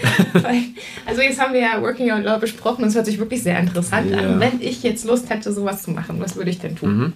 Also 1.06 1.22
jetzt 1.22 1.40
haben 1.40 1.54
wir 1.54 1.60
ja 1.60 1.80
Working 1.80 2.10
Out 2.10 2.24
Loud 2.24 2.40
besprochen 2.40 2.82
und 2.82 2.88
es 2.88 2.96
hört 2.96 3.06
sich 3.06 3.18
wirklich 3.18 3.42
sehr 3.42 3.58
interessant 3.58 4.10
ja. 4.10 4.18
an. 4.18 4.40
Wenn 4.40 4.60
ich 4.60 4.82
jetzt 4.82 5.04
Lust 5.04 5.30
hätte, 5.30 5.52
sowas 5.52 5.82
zu 5.84 5.92
machen, 5.92 6.16
was 6.18 6.34
würde 6.34 6.50
ich 6.50 6.58
denn 6.58 6.74
tun? 6.74 6.96
Mhm. 6.96 7.12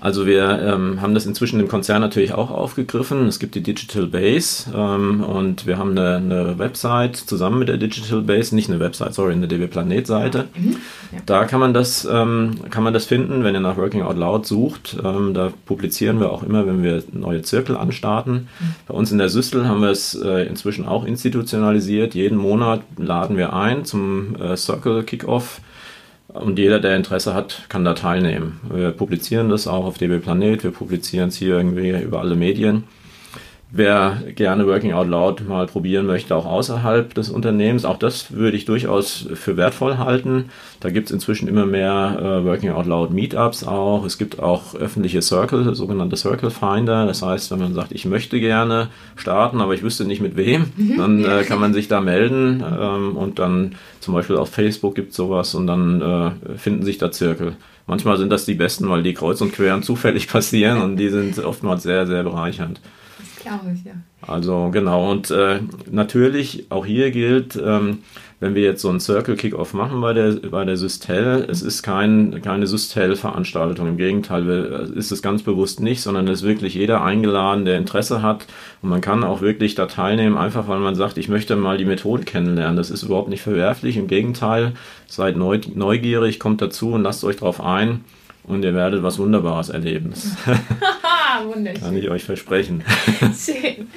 Also 0.00 0.26
wir 0.26 0.60
ähm, 0.62 1.02
haben 1.02 1.14
das 1.14 1.26
inzwischen 1.26 1.60
im 1.60 1.68
Konzern 1.68 2.00
natürlich 2.00 2.32
auch 2.32 2.50
aufgegriffen. 2.50 3.26
Es 3.26 3.38
gibt 3.38 3.54
die 3.54 3.62
Digital 3.62 4.06
Base 4.06 4.70
ähm, 4.74 5.22
und 5.22 5.66
wir 5.66 5.76
haben 5.76 5.90
eine, 5.90 6.16
eine, 6.16 6.58
Website 6.58 7.16
zusammen 7.16 7.58
mit 7.58 7.68
der 7.68 7.76
Digital 7.76 8.22
Base, 8.22 8.54
nicht 8.54 8.70
eine 8.70 8.80
Website, 8.80 9.14
sorry, 9.14 9.32
eine 9.34 9.46
DB 9.46 9.66
Planet 9.66 10.06
Seite. 10.06 10.48
Mhm. 10.56 10.76
Ja. 11.12 11.18
Da 11.26 11.44
kann 11.44 11.60
man 11.60 11.74
das 11.74 12.08
ähm, 12.10 12.60
kann 12.70 12.82
man 12.82 12.94
das 12.94 13.04
finden, 13.04 13.44
wenn 13.44 13.54
ihr 13.54 13.60
nach 13.60 13.76
Working 13.76 14.02
Out 14.02 14.16
Loud 14.16 14.46
sucht. 14.46 14.96
Ähm, 15.04 15.34
da 15.34 15.52
publizieren 15.66 16.18
wir 16.18 16.32
auch 16.32 16.42
immer, 16.42 16.66
wenn 16.66 16.82
wir 16.82 17.02
neue 17.12 17.42
Zirkel 17.42 17.76
anstarten. 17.76 18.48
Mhm. 18.58 18.74
Bei 18.88 18.94
uns 18.94 19.12
in 19.12 19.18
der 19.18 19.28
Süstel 19.28 19.68
haben 19.68 19.82
wir 19.82 19.90
es 19.90 20.14
äh, 20.14 20.46
inzwischen 20.46 20.86
auch 20.86 21.04
institutionalisiert. 21.04 22.14
Jeden 22.14 22.38
Monat 22.38 22.80
laden 22.96 23.36
wir 23.36 23.52
ein 23.52 23.84
zum 23.84 24.34
äh, 24.36 24.56
Circle 24.56 25.02
Kickoff 25.02 25.60
und 26.34 26.58
jeder, 26.58 26.80
der 26.80 26.96
Interesse 26.96 27.34
hat, 27.34 27.62
kann 27.68 27.84
da 27.84 27.94
teilnehmen. 27.94 28.60
Wir 28.72 28.90
publizieren 28.90 29.48
das 29.48 29.66
auch 29.66 29.84
auf 29.84 29.98
DB 29.98 30.18
Planet, 30.18 30.64
wir 30.64 30.70
publizieren 30.70 31.28
es 31.28 31.36
hier 31.36 31.56
irgendwie 31.56 31.90
über 31.90 32.20
alle 32.20 32.36
Medien. 32.36 32.84
Wer 33.72 34.22
gerne 34.34 34.66
Working 34.66 34.92
Out 34.92 35.08
Loud 35.08 35.46
mal 35.46 35.66
probieren 35.66 36.06
möchte, 36.06 36.34
auch 36.34 36.46
außerhalb 36.46 37.14
des 37.14 37.30
Unternehmens, 37.30 37.84
auch 37.84 37.98
das 37.98 38.32
würde 38.32 38.56
ich 38.56 38.64
durchaus 38.64 39.28
für 39.34 39.56
wertvoll 39.56 39.98
halten. 39.98 40.46
Da 40.80 40.90
gibt 40.90 41.08
es 41.08 41.12
inzwischen 41.12 41.46
immer 41.46 41.66
mehr 41.66 42.18
äh, 42.18 42.44
Working 42.44 42.70
Out 42.70 42.86
Loud 42.86 43.10
Meetups 43.12 43.64
auch. 43.64 44.04
Es 44.04 44.18
gibt 44.18 44.40
auch 44.40 44.74
öffentliche 44.74 45.22
Circle, 45.22 45.74
sogenannte 45.74 46.16
Circle 46.16 46.50
Finder. 46.50 47.06
Das 47.06 47.22
heißt, 47.22 47.50
wenn 47.50 47.60
man 47.60 47.74
sagt, 47.74 47.92
ich 47.92 48.04
möchte 48.06 48.40
gerne 48.40 48.88
starten, 49.16 49.60
aber 49.60 49.74
ich 49.74 49.82
wüsste 49.82 50.04
nicht 50.04 50.22
mit 50.22 50.36
wem, 50.36 50.72
mhm. 50.76 50.96
dann 50.98 51.24
äh, 51.24 51.44
kann 51.44 51.60
man 51.60 51.72
sich 51.72 51.88
da 51.88 52.00
melden 52.00 52.64
ähm, 52.64 53.16
und 53.16 53.38
dann 53.38 53.76
zum 54.00 54.14
Beispiel 54.14 54.36
auf 54.36 54.50
Facebook 54.50 54.94
gibt 54.94 55.10
es 55.10 55.16
sowas 55.16 55.54
und 55.54 55.66
dann 55.66 56.00
äh, 56.00 56.56
finden 56.56 56.84
sich 56.84 56.98
da 56.98 57.12
Circle. 57.12 57.54
Manchmal 57.86 58.16
sind 58.18 58.30
das 58.30 58.46
die 58.46 58.54
besten, 58.54 58.88
weil 58.88 59.02
die 59.02 59.14
kreuz 59.14 59.40
und 59.40 59.52
quer 59.52 59.74
und 59.74 59.84
zufällig 59.84 60.28
passieren 60.32 60.80
und 60.80 60.96
die 60.96 61.08
sind 61.08 61.38
oftmals 61.38 61.82
sehr, 61.82 62.06
sehr 62.06 62.22
bereichernd. 62.22 62.80
Glaube 63.42 63.72
ich, 63.74 63.84
ja. 63.84 63.92
Also 64.26 64.70
genau, 64.70 65.10
und 65.10 65.30
äh, 65.30 65.60
natürlich 65.90 66.66
auch 66.70 66.84
hier 66.84 67.10
gilt, 67.10 67.56
ähm, 67.56 67.98
wenn 68.40 68.54
wir 68.54 68.62
jetzt 68.62 68.80
so 68.80 68.88
einen 68.88 69.00
Circle 69.00 69.36
Kickoff 69.36 69.74
machen 69.74 70.00
bei 70.00 70.14
der, 70.14 70.32
bei 70.50 70.64
der 70.64 70.78
Systel, 70.78 71.46
es 71.48 71.60
ist 71.60 71.82
kein, 71.82 72.40
keine 72.42 72.66
Systel-Veranstaltung. 72.66 73.86
Im 73.86 73.96
Gegenteil, 73.98 74.46
wir, 74.46 74.96
ist 74.96 75.12
es 75.12 75.20
ganz 75.20 75.42
bewusst 75.42 75.80
nicht, 75.80 76.00
sondern 76.00 76.26
es 76.28 76.40
ist 76.40 76.48
wirklich 76.48 76.74
jeder 76.74 77.02
eingeladen, 77.02 77.66
der 77.66 77.76
Interesse 77.76 78.22
hat. 78.22 78.46
Und 78.80 78.88
man 78.88 79.02
kann 79.02 79.24
auch 79.24 79.42
wirklich 79.42 79.74
da 79.74 79.86
teilnehmen, 79.86 80.38
einfach 80.38 80.68
weil 80.68 80.80
man 80.80 80.94
sagt, 80.94 81.18
ich 81.18 81.28
möchte 81.28 81.54
mal 81.54 81.76
die 81.76 81.84
Methode 81.84 82.24
kennenlernen. 82.24 82.76
Das 82.76 82.90
ist 82.90 83.02
überhaupt 83.02 83.28
nicht 83.28 83.42
verwerflich. 83.42 83.98
Im 83.98 84.06
Gegenteil, 84.06 84.72
seid 85.06 85.36
neugierig, 85.36 86.40
kommt 86.40 86.62
dazu 86.62 86.92
und 86.92 87.02
lasst 87.02 87.24
euch 87.24 87.36
darauf 87.36 87.60
ein 87.60 88.04
und 88.50 88.64
ihr 88.64 88.74
werdet 88.74 89.02
was 89.02 89.18
Wunderbares 89.18 89.68
erleben. 89.68 90.12
Wunderschön. 91.46 91.82
Kann 91.82 91.96
ich 91.96 92.10
euch 92.10 92.24
versprechen. 92.24 92.82
Schön. 93.20 93.88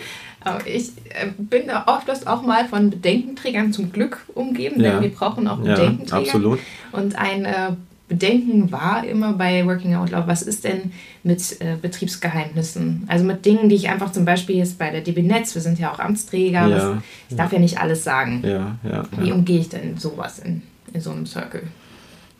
Ich 0.65 0.89
äh, 1.09 1.29
bin 1.37 1.69
oft 1.85 2.27
auch 2.27 2.41
mal 2.41 2.67
von 2.67 2.89
Bedenkenträgern 2.89 3.71
zum 3.71 3.91
Glück 3.91 4.25
umgeben, 4.33 4.79
denn 4.79 4.93
ja. 4.93 5.01
wir 5.01 5.09
brauchen 5.09 5.47
auch 5.47 5.59
Bedenkenträger. 5.59 6.21
Ja, 6.21 6.27
absolut. 6.27 6.59
Und 6.91 7.17
ein 7.17 7.45
äh, 7.45 7.71
Bedenken 8.09 8.69
war 8.71 9.05
immer 9.05 9.33
bei 9.33 9.65
Working 9.65 9.95
Out 9.95 10.11
Loud, 10.11 10.27
was 10.27 10.41
ist 10.41 10.65
denn 10.65 10.91
mit 11.23 11.61
äh, 11.61 11.77
Betriebsgeheimnissen? 11.81 13.05
Also 13.07 13.23
mit 13.23 13.45
Dingen, 13.45 13.69
die 13.69 13.75
ich 13.75 13.89
einfach 13.89 14.11
zum 14.11 14.25
Beispiel 14.25 14.57
jetzt 14.57 14.77
bei 14.77 14.89
der 14.89 14.99
DB 14.99 15.21
Netz, 15.21 15.55
wir 15.55 15.61
sind 15.61 15.79
ja 15.79 15.93
auch 15.93 15.99
Amtsträger, 15.99 16.67
ja, 16.67 16.75
was, 16.75 17.03
ich 17.29 17.37
darf 17.37 17.53
ja 17.53 17.59
nicht 17.59 17.79
alles 17.79 18.03
sagen. 18.03 18.43
Ja, 18.45 18.77
ja, 18.83 19.03
Wie 19.17 19.31
umgehe 19.31 19.59
ich 19.61 19.69
denn 19.69 19.97
sowas 19.97 20.39
in, 20.39 20.61
in 20.93 20.99
so 20.99 21.11
einem 21.11 21.25
Circle? 21.25 21.63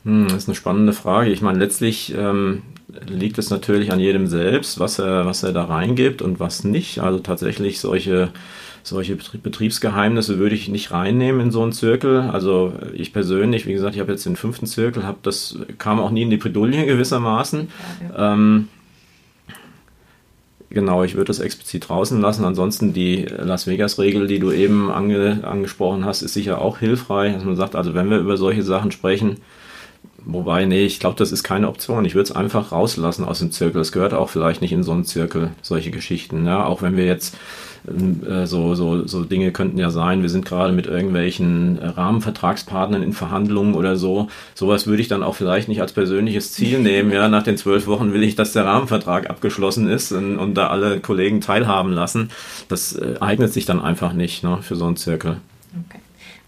Hm, 0.04 0.28
das 0.28 0.44
ist 0.44 0.50
eine 0.50 0.56
spannende 0.56 0.94
Frage. 0.94 1.32
Ich 1.32 1.42
meine, 1.42 1.60
letztlich 1.60 2.14
ähm, 2.18 2.64
liegt 3.08 3.38
es 3.38 3.50
natürlich 3.50 3.92
an 3.92 4.00
jedem 4.00 4.28
selbst, 4.28 4.80
was 4.80 5.00
er, 5.00 5.26
was 5.26 5.44
er 5.44 5.54
da 5.54 5.66
reingibt 5.66 6.22
und 6.22 6.40
was 6.40 6.64
nicht. 6.64 7.00
Also 7.00 7.20
tatsächlich 7.20 7.80
solche, 7.80 8.30
solche 8.84 9.16
Betriebsgeheimnisse 9.16 10.40
würde 10.40 10.56
ich 10.56 10.68
nicht 10.68 10.92
reinnehmen 10.92 11.42
in 11.42 11.52
so 11.52 11.64
einen 11.64 11.72
Zirkel. 11.72 12.22
Also 12.22 12.74
ich 12.94 13.14
persönlich, 13.14 13.66
wie 13.66 13.74
gesagt, 13.74 13.96
ich 13.96 14.02
habe 14.02 14.12
jetzt 14.12 14.26
den 14.26 14.36
fünften 14.36 14.66
Zirkel, 14.66 15.06
habe 15.06 15.20
das 15.22 15.58
kam 15.78 16.00
auch 16.00 16.12
nie 16.12 16.24
in 16.24 16.30
die 16.30 16.38
Bredouille 16.38 16.86
gewissermaßen. 16.86 17.70
Ja, 18.02 18.18
ja. 18.18 18.34
Ähm, 18.34 18.68
Genau, 20.74 21.04
ich 21.04 21.14
würde 21.14 21.28
das 21.28 21.40
explizit 21.40 21.88
draußen 21.88 22.20
lassen. 22.20 22.46
Ansonsten 22.46 22.94
die 22.94 23.26
Las 23.26 23.68
Vegas-Regel, 23.68 24.26
die 24.26 24.40
du 24.40 24.52
eben 24.52 24.90
ange, 24.90 25.42
angesprochen 25.44 26.04
hast, 26.04 26.24
ist 26.24 26.34
sicher 26.34 26.60
auch 26.62 26.80
hilfreich, 26.80 27.36
dass 27.36 27.44
man 27.44 27.56
sagt, 27.56 27.76
also 27.76 27.94
wenn 27.94 28.10
wir 28.10 28.18
über 28.18 28.38
solche 28.38 28.64
Sachen 28.64 28.92
sprechen, 28.92 29.38
Wobei, 30.26 30.66
nee, 30.66 30.86
ich 30.86 31.00
glaube, 31.00 31.18
das 31.18 31.32
ist 31.32 31.44
keine 31.44 31.68
Option. 31.68 32.06
Ich 32.06 32.16
würde 32.16 32.30
es 32.30 32.36
einfach 32.36 32.72
rauslassen 32.72 33.26
aus 33.26 33.40
dem 33.40 33.52
Zirkel. 33.52 33.82
Es 33.82 33.92
gehört 33.92 34.14
auch 34.14 34.30
vielleicht 34.30 34.62
nicht 34.62 34.72
in 34.72 34.84
so 34.84 34.94
einen 34.94 35.04
Zirkel, 35.04 35.52
solche 35.62 35.92
Geschichten. 35.92 36.46
Ja? 36.46 36.66
Auch 36.66 36.82
wenn 36.82 36.96
wir 36.96 37.06
jetzt 37.06 37.36
äh, 37.86 38.46
so, 38.46 38.76
so, 38.76 39.06
so 39.06 39.24
Dinge 39.26 39.52
könnten 39.52 39.78
ja 39.78 39.90
sein, 39.90 40.22
wir 40.22 40.30
sind 40.30 40.46
gerade 40.46 40.72
mit 40.72 40.88
irgendwelchen 40.88 41.78
Rahmenvertragspartnern 41.78 43.04
in 43.04 43.12
Verhandlungen 43.12 43.76
oder 43.76 43.98
so. 43.98 44.30
Sowas 44.56 44.88
würde 44.88 45.02
ich 45.02 45.10
dann 45.10 45.24
auch 45.24 45.36
vielleicht 45.36 45.68
nicht 45.68 45.82
als 45.82 45.92
persönliches 45.92 46.54
Ziel 46.54 46.80
nehmen. 46.82 47.12
Ja, 47.12 47.28
nach 47.28 47.44
den 47.44 47.58
zwölf 47.58 47.88
Wochen 47.88 48.14
will 48.14 48.24
ich, 48.24 48.36
dass 48.36 48.54
der 48.54 48.66
Rahmenvertrag 48.66 49.30
abgeschlossen 49.30 49.90
ist 49.90 50.14
und, 50.14 50.38
und 50.38 50.54
da 50.56 50.68
alle 50.68 51.02
Kollegen 51.02 51.42
teilhaben 51.42 51.92
lassen. 51.92 52.30
Das 52.70 52.94
äh, 52.94 53.16
eignet 53.20 53.52
sich 53.52 53.66
dann 53.66 53.82
einfach 53.82 54.14
nicht 54.14 54.44
ne, 54.44 54.60
für 54.62 54.76
so 54.76 54.86
einen 54.86 54.96
Zirkel. 54.96 55.38
Okay. 55.90 56.03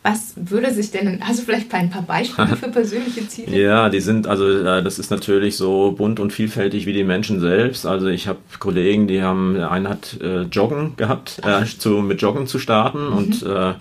Was 0.07 0.35
würde 0.35 0.71
sich 0.71 0.91
denn, 0.91 1.19
hast 1.24 1.39
du 1.39 1.45
vielleicht 1.45 1.74
ein 1.74 1.89
paar 1.89 2.03
Beispiele 2.03 2.55
für 2.62 2.67
persönliche 2.67 3.27
Ziele? 3.27 3.59
ja, 3.59 3.89
die 3.89 4.01
sind, 4.01 4.27
also 4.27 4.47
äh, 4.47 4.83
das 4.83 5.00
ist 5.00 5.09
natürlich 5.09 5.57
so 5.57 5.93
bunt 5.93 6.19
und 6.19 6.31
vielfältig 6.31 6.85
wie 6.85 6.93
die 6.93 7.03
Menschen 7.03 7.39
selbst. 7.39 7.88
Also 7.88 8.05
ich 8.05 8.27
habe 8.27 8.38
Kollegen, 8.59 9.07
die 9.07 9.24
haben, 9.24 9.55
der 9.55 9.71
eine 9.71 9.89
hat 9.89 10.19
äh, 10.21 10.43
Joggen 10.43 10.95
gehabt, 10.95 11.41
äh, 11.43 11.65
zu, 11.65 11.89
mit 12.03 12.21
Joggen 12.21 12.45
zu 12.45 12.59
starten 12.59 13.07
mhm. 13.07 13.17
und 13.17 13.43
äh, 13.43 13.74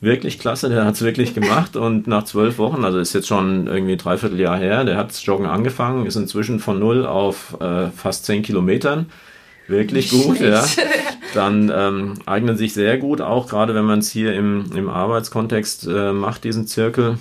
wirklich 0.00 0.38
klasse, 0.38 0.68
der 0.68 0.84
hat 0.84 0.94
es 0.94 1.02
wirklich 1.02 1.34
gemacht 1.34 1.74
und 1.74 2.06
nach 2.06 2.22
zwölf 2.22 2.58
Wochen, 2.58 2.84
also 2.84 3.00
ist 3.00 3.12
jetzt 3.12 3.26
schon 3.26 3.66
irgendwie 3.66 3.96
dreiviertel 3.96 4.38
Jahr 4.38 4.58
her, 4.58 4.84
der 4.84 4.96
hat 4.96 5.12
Joggen 5.20 5.46
angefangen, 5.46 6.06
ist 6.06 6.14
inzwischen 6.14 6.60
von 6.60 6.78
null 6.78 7.04
auf 7.04 7.56
äh, 7.60 7.88
fast 7.88 8.24
zehn 8.24 8.44
Kilometern 8.44 9.06
wirklich 9.66 10.10
gut, 10.10 10.38
ja. 10.38 10.64
Dann 11.36 11.70
ähm, 11.74 12.14
eignen 12.24 12.56
sich 12.56 12.72
sehr 12.72 12.96
gut, 12.96 13.20
auch 13.20 13.46
gerade 13.46 13.74
wenn 13.74 13.84
man 13.84 13.98
es 13.98 14.10
hier 14.10 14.32
im, 14.32 14.64
im 14.74 14.88
Arbeitskontext 14.88 15.86
äh, 15.86 16.12
macht, 16.12 16.44
diesen 16.44 16.66
Zirkel. 16.66 17.18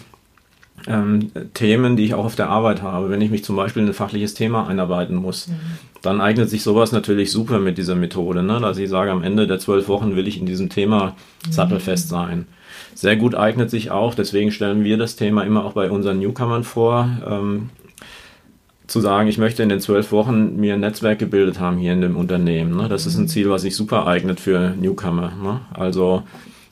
Ähm, 0.87 1.31
Themen, 1.53 1.97
die 1.97 2.05
ich 2.05 2.13
auch 2.13 2.23
auf 2.23 2.35
der 2.35 2.49
Arbeit 2.49 2.81
habe. 2.81 3.09
Wenn 3.09 3.19
ich 3.19 3.29
mich 3.29 3.43
zum 3.43 3.57
Beispiel 3.57 3.81
in 3.83 3.89
ein 3.89 3.93
fachliches 3.93 4.33
Thema 4.33 4.67
einarbeiten 4.67 5.15
muss, 5.15 5.47
mhm. 5.47 5.53
dann 6.01 6.21
eignet 6.21 6.49
sich 6.49 6.63
sowas 6.63 6.93
natürlich 6.93 7.31
super 7.31 7.59
mit 7.59 7.77
dieser 7.77 7.95
Methode. 7.95 8.41
Ne? 8.41 8.59
Dass 8.61 8.77
ich 8.77 8.89
sage, 8.89 9.11
am 9.11 9.23
Ende 9.23 9.47
der 9.47 9.59
zwölf 9.59 9.89
Wochen 9.89 10.15
will 10.15 10.27
ich 10.27 10.39
in 10.39 10.45
diesem 10.45 10.69
Thema 10.69 11.15
mhm. 11.45 11.51
sattelfest 11.51 12.07
sein. 12.07 12.47
Sehr 12.93 13.17
gut 13.17 13.35
eignet 13.35 13.69
sich 13.69 13.91
auch, 13.91 14.15
deswegen 14.15 14.51
stellen 14.51 14.85
wir 14.85 14.97
das 14.97 15.17
Thema 15.17 15.43
immer 15.43 15.65
auch 15.65 15.73
bei 15.73 15.91
unseren 15.91 16.19
Newcomern 16.19 16.63
vor. 16.63 17.09
Ähm, 17.27 17.69
zu 18.87 18.99
sagen, 18.99 19.27
ich 19.27 19.37
möchte 19.37 19.63
in 19.63 19.69
den 19.69 19.79
zwölf 19.79 20.11
Wochen 20.11 20.57
mir 20.57 20.75
ein 20.75 20.79
Netzwerk 20.79 21.19
gebildet 21.19 21.59
haben 21.59 21.77
hier 21.77 21.93
in 21.93 22.01
dem 22.01 22.15
Unternehmen. 22.15 22.75
Ne? 22.75 22.87
Das 22.87 23.05
ist 23.05 23.17
ein 23.17 23.23
mhm. 23.23 23.27
Ziel, 23.27 23.49
was 23.49 23.63
sich 23.63 23.75
super 23.75 24.07
eignet 24.07 24.39
für 24.39 24.75
Newcomer. 24.79 25.33
Ne? 25.41 25.61
Also 25.73 26.23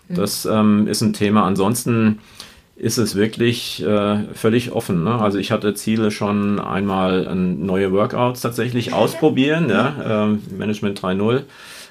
das 0.10 0.46
ähm, 0.46 0.88
ist 0.88 1.02
ein 1.02 1.14
Thema. 1.14 1.46
Ansonsten 1.46 2.20
ist 2.76 2.98
es 2.98 3.16
wirklich 3.16 3.84
äh, 3.84 4.24
völlig 4.34 4.72
offen. 4.72 5.04
Ne? 5.04 5.16
Also 5.16 5.38
ich 5.38 5.52
hatte 5.52 5.74
Ziele 5.74 6.12
schon 6.12 6.60
einmal 6.60 7.34
neue 7.36 7.92
Workouts 7.92 8.42
tatsächlich 8.42 8.94
ausprobieren, 8.94 9.70
ja? 9.70 10.26
ähm, 10.26 10.42
Management 10.56 11.00
3.0 11.00 11.44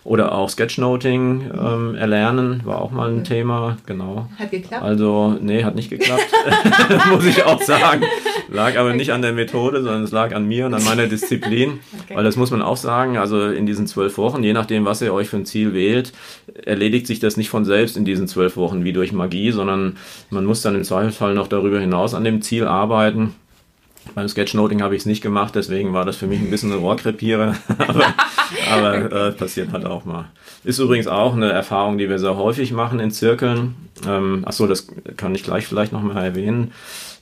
oder 0.05 0.33
auch 0.33 0.49
Sketchnoting 0.49 1.51
ähm, 1.57 1.95
erlernen, 1.95 2.63
war 2.65 2.81
auch 2.81 2.91
mal 2.91 3.11
ein 3.11 3.25
Thema, 3.25 3.77
genau. 3.87 4.29
Hat 4.39 4.51
geklappt? 4.51 4.83
Also, 4.83 5.37
nee, 5.41 5.63
hat 5.63 5.77
nicht 5.77 5.91
geklappt, 5.91 6.27
muss 7.13 7.25
ich 7.25 7.45
auch 7.45 7.63
sagen. 7.63 8.03
Lag 8.49 8.77
aber 8.77 8.95
nicht 8.95 9.13
an 9.13 9.23
der 9.23 9.33
Methode, 9.33 9.83
sondern 9.83 10.03
es 10.03 10.11
lag 10.11 10.35
an 10.35 10.47
mir 10.47 10.67
und 10.67 10.75
an 10.75 10.85
meiner 10.85 11.07
Disziplin. 11.07 11.81
Okay. 12.03 12.17
Weil 12.17 12.25
das 12.25 12.37
muss 12.37 12.51
man 12.51 12.63
auch 12.63 12.77
sagen, 12.77 13.17
also 13.17 13.49
in 13.49 13.65
diesen 13.65 13.87
zwölf 13.87 14.19
Wochen, 14.19 14.43
je 14.43 14.53
nachdem, 14.53 14.85
was 14.85 15.01
ihr 15.03 15.15
euch 15.15 15.29
für 15.29 15.37
ein 15.37 15.47
Ziel 15.47 15.73
wählt, 15.73 16.13
erledigt 16.65 17.07
sich 17.07 17.21
das 17.21 17.37
nicht 17.37 17.49
von 17.49 17.65
selbst 17.65 17.97
in 17.97 18.05
diesen 18.05 18.27
zwölf 18.29 18.57
Wochen 18.57 18.85
wie 18.85 18.93
durch 18.93 19.13
Magie, 19.13 19.53
sondern 19.53 19.97
man 20.31 20.45
muss 20.45 20.63
dann 20.63 20.75
im 20.75 20.85
Zweifelsfall 20.85 21.35
noch 21.35 21.47
darüber 21.47 21.81
hinaus 21.81 22.15
an 22.15 22.25
dem 22.25 22.43
Ziel 22.43 22.67
arbeiten. 22.67 23.35
Beim 24.15 24.29
Sketchnoting 24.29 24.83
habe 24.83 24.95
ich 24.95 25.03
es 25.03 25.07
nicht 25.07 25.23
gemacht, 25.23 25.55
deswegen 25.55 25.93
war 25.93 26.05
das 26.05 26.17
für 26.17 26.27
mich 26.27 26.41
ein 26.41 26.51
bisschen 26.51 26.73
ein 26.73 26.79
Rohrkrepierer. 26.79 27.57
aber 27.79 28.15
aber 28.71 29.13
äh, 29.29 29.33
passiert 29.33 29.73
halt 29.73 29.87
auch 29.87 30.05
mal. 30.05 30.31
Ist 30.65 30.79
übrigens 30.79 31.07
auch 31.07 31.35
eine 31.35 31.51
Erfahrung, 31.51 31.99
die 31.99 32.09
wir 32.09 32.19
sehr 32.19 32.37
häufig 32.37 32.73
machen 32.73 33.01
in 33.01 33.11
Zirkeln. 33.11 33.75
Ähm, 34.07 34.45
achso, 34.47 34.67
das 34.67 34.87
kann 35.17 35.35
ich 35.35 35.45
gleich 35.45 35.67
vielleicht 35.67 35.93
nochmal 35.93 36.25
erwähnen. 36.25 36.73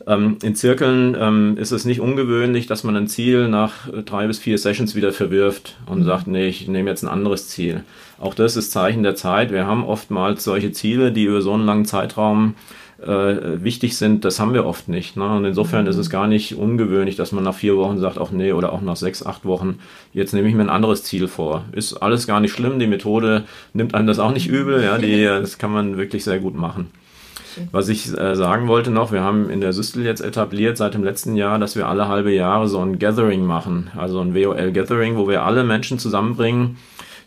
Ähm, 0.07 0.39
in 0.43 0.55
Zirkeln 0.55 1.17
ähm, 1.19 1.57
ist 1.59 1.73
es 1.73 1.85
nicht 1.85 2.01
ungewöhnlich, 2.01 2.67
dass 2.67 2.85
man 2.85 2.97
ein 2.97 3.09
Ziel 3.09 3.49
nach 3.49 3.89
drei 4.05 4.27
bis 4.27 4.39
vier 4.39 4.59
Sessions 4.59 4.95
wieder 4.95 5.13
verwirft 5.13 5.77
und 5.87 6.05
sagt, 6.05 6.27
nee, 6.27 6.49
ich 6.49 6.69
nehme 6.69 6.91
jetzt 6.91 7.03
ein 7.03 7.09
anderes 7.09 7.49
Ziel. 7.49 7.85
Auch 8.19 8.35
das 8.35 8.57
ist 8.57 8.73
Zeichen 8.73 9.03
der 9.03 9.15
Zeit. 9.15 9.53
Wir 9.53 9.67
haben 9.67 9.85
oftmals 9.85 10.45
solche 10.45 10.73
Ziele, 10.73 11.13
die 11.13 11.25
über 11.25 11.43
so 11.43 11.53
einen 11.53 11.67
langen 11.67 11.85
Zeitraum 11.85 12.55
äh, 12.55 12.80
wichtig 13.03 13.97
sind, 13.97 14.25
das 14.25 14.41
haben 14.41 14.53
wir 14.53 14.67
oft 14.67 14.89
nicht. 14.89 15.17
Ne? 15.17 15.25
Und 15.25 15.45
insofern 15.45 15.87
ist 15.87 15.97
es 15.97 16.09
mhm. 16.09 16.13
gar 16.13 16.27
nicht 16.27 16.57
ungewöhnlich, 16.57 17.17
dass 17.17 17.33
man 17.33 17.45
nach 17.45 17.55
vier 17.55 17.77
Wochen 17.77 17.99
sagt, 17.99 18.19
ach 18.19 18.31
nee, 18.31 18.53
oder 18.53 18.73
auch 18.73 18.83
nach 18.83 18.97
sechs, 18.97 19.25
acht 19.25 19.45
Wochen, 19.45 19.79
jetzt 20.13 20.35
nehme 20.35 20.49
ich 20.49 20.55
mir 20.55 20.63
ein 20.63 20.71
anderes 20.71 21.03
Ziel 21.05 21.29
vor. 21.29 21.65
Ist 21.73 21.95
alles 21.95 22.27
gar 22.27 22.41
nicht 22.41 22.53
schlimm, 22.53 22.79
die 22.79 22.87
Methode 22.87 23.45
nimmt 23.73 23.95
einem 23.95 24.07
das 24.07 24.19
auch 24.19 24.33
nicht 24.33 24.49
übel, 24.49 24.83
ja, 24.83 24.99
die, 24.99 25.25
das 25.25 25.59
kann 25.59 25.73
man 25.73 25.97
wirklich 25.97 26.25
sehr 26.25 26.41
gut 26.41 26.55
machen. 26.55 26.91
Was 27.73 27.89
ich 27.89 28.17
äh, 28.17 28.37
sagen 28.37 28.69
wollte 28.69 28.91
noch, 28.91 29.13
wir 29.13 29.23
haben 29.23 29.51
in 29.51 29.61
der 29.61 29.73
Systel 29.73 30.05
jetzt 30.05 30.21
etabliert 30.21 30.77
seit 30.77 30.95
dem 30.95 31.05
letzten 31.05 31.37
Jahr, 31.37 31.59
dass 31.59 31.77
wir 31.77 31.89
alle 31.89 32.09
halbe 32.09 32.33
Jahre 32.33 32.69
so 32.69 32.79
ein 32.79 32.99
Gathering 32.99 33.45
machen, 33.45 33.91
also 33.97 34.21
ein 34.21 34.35
WOL-Gathering, 34.35 35.17
wo 35.17 35.29
wir 35.29 35.43
alle 35.43 35.65
Menschen 35.65 35.99
zusammenbringen, 35.99 36.77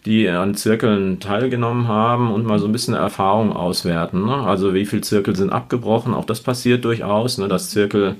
die 0.05 0.27
an 0.27 0.55
Zirkeln 0.55 1.19
teilgenommen 1.19 1.87
haben 1.87 2.31
und 2.31 2.45
mal 2.45 2.59
so 2.59 2.65
ein 2.65 2.71
bisschen 2.71 2.93
Erfahrung 2.93 3.53
auswerten. 3.53 4.25
Ne? 4.25 4.35
Also 4.35 4.73
wie 4.73 4.85
viele 4.85 5.01
Zirkel 5.01 5.35
sind 5.35 5.51
abgebrochen, 5.51 6.13
auch 6.13 6.25
das 6.25 6.41
passiert 6.41 6.83
durchaus, 6.83 7.37
ne? 7.37 7.47
dass 7.47 7.69
Zirkel 7.69 8.15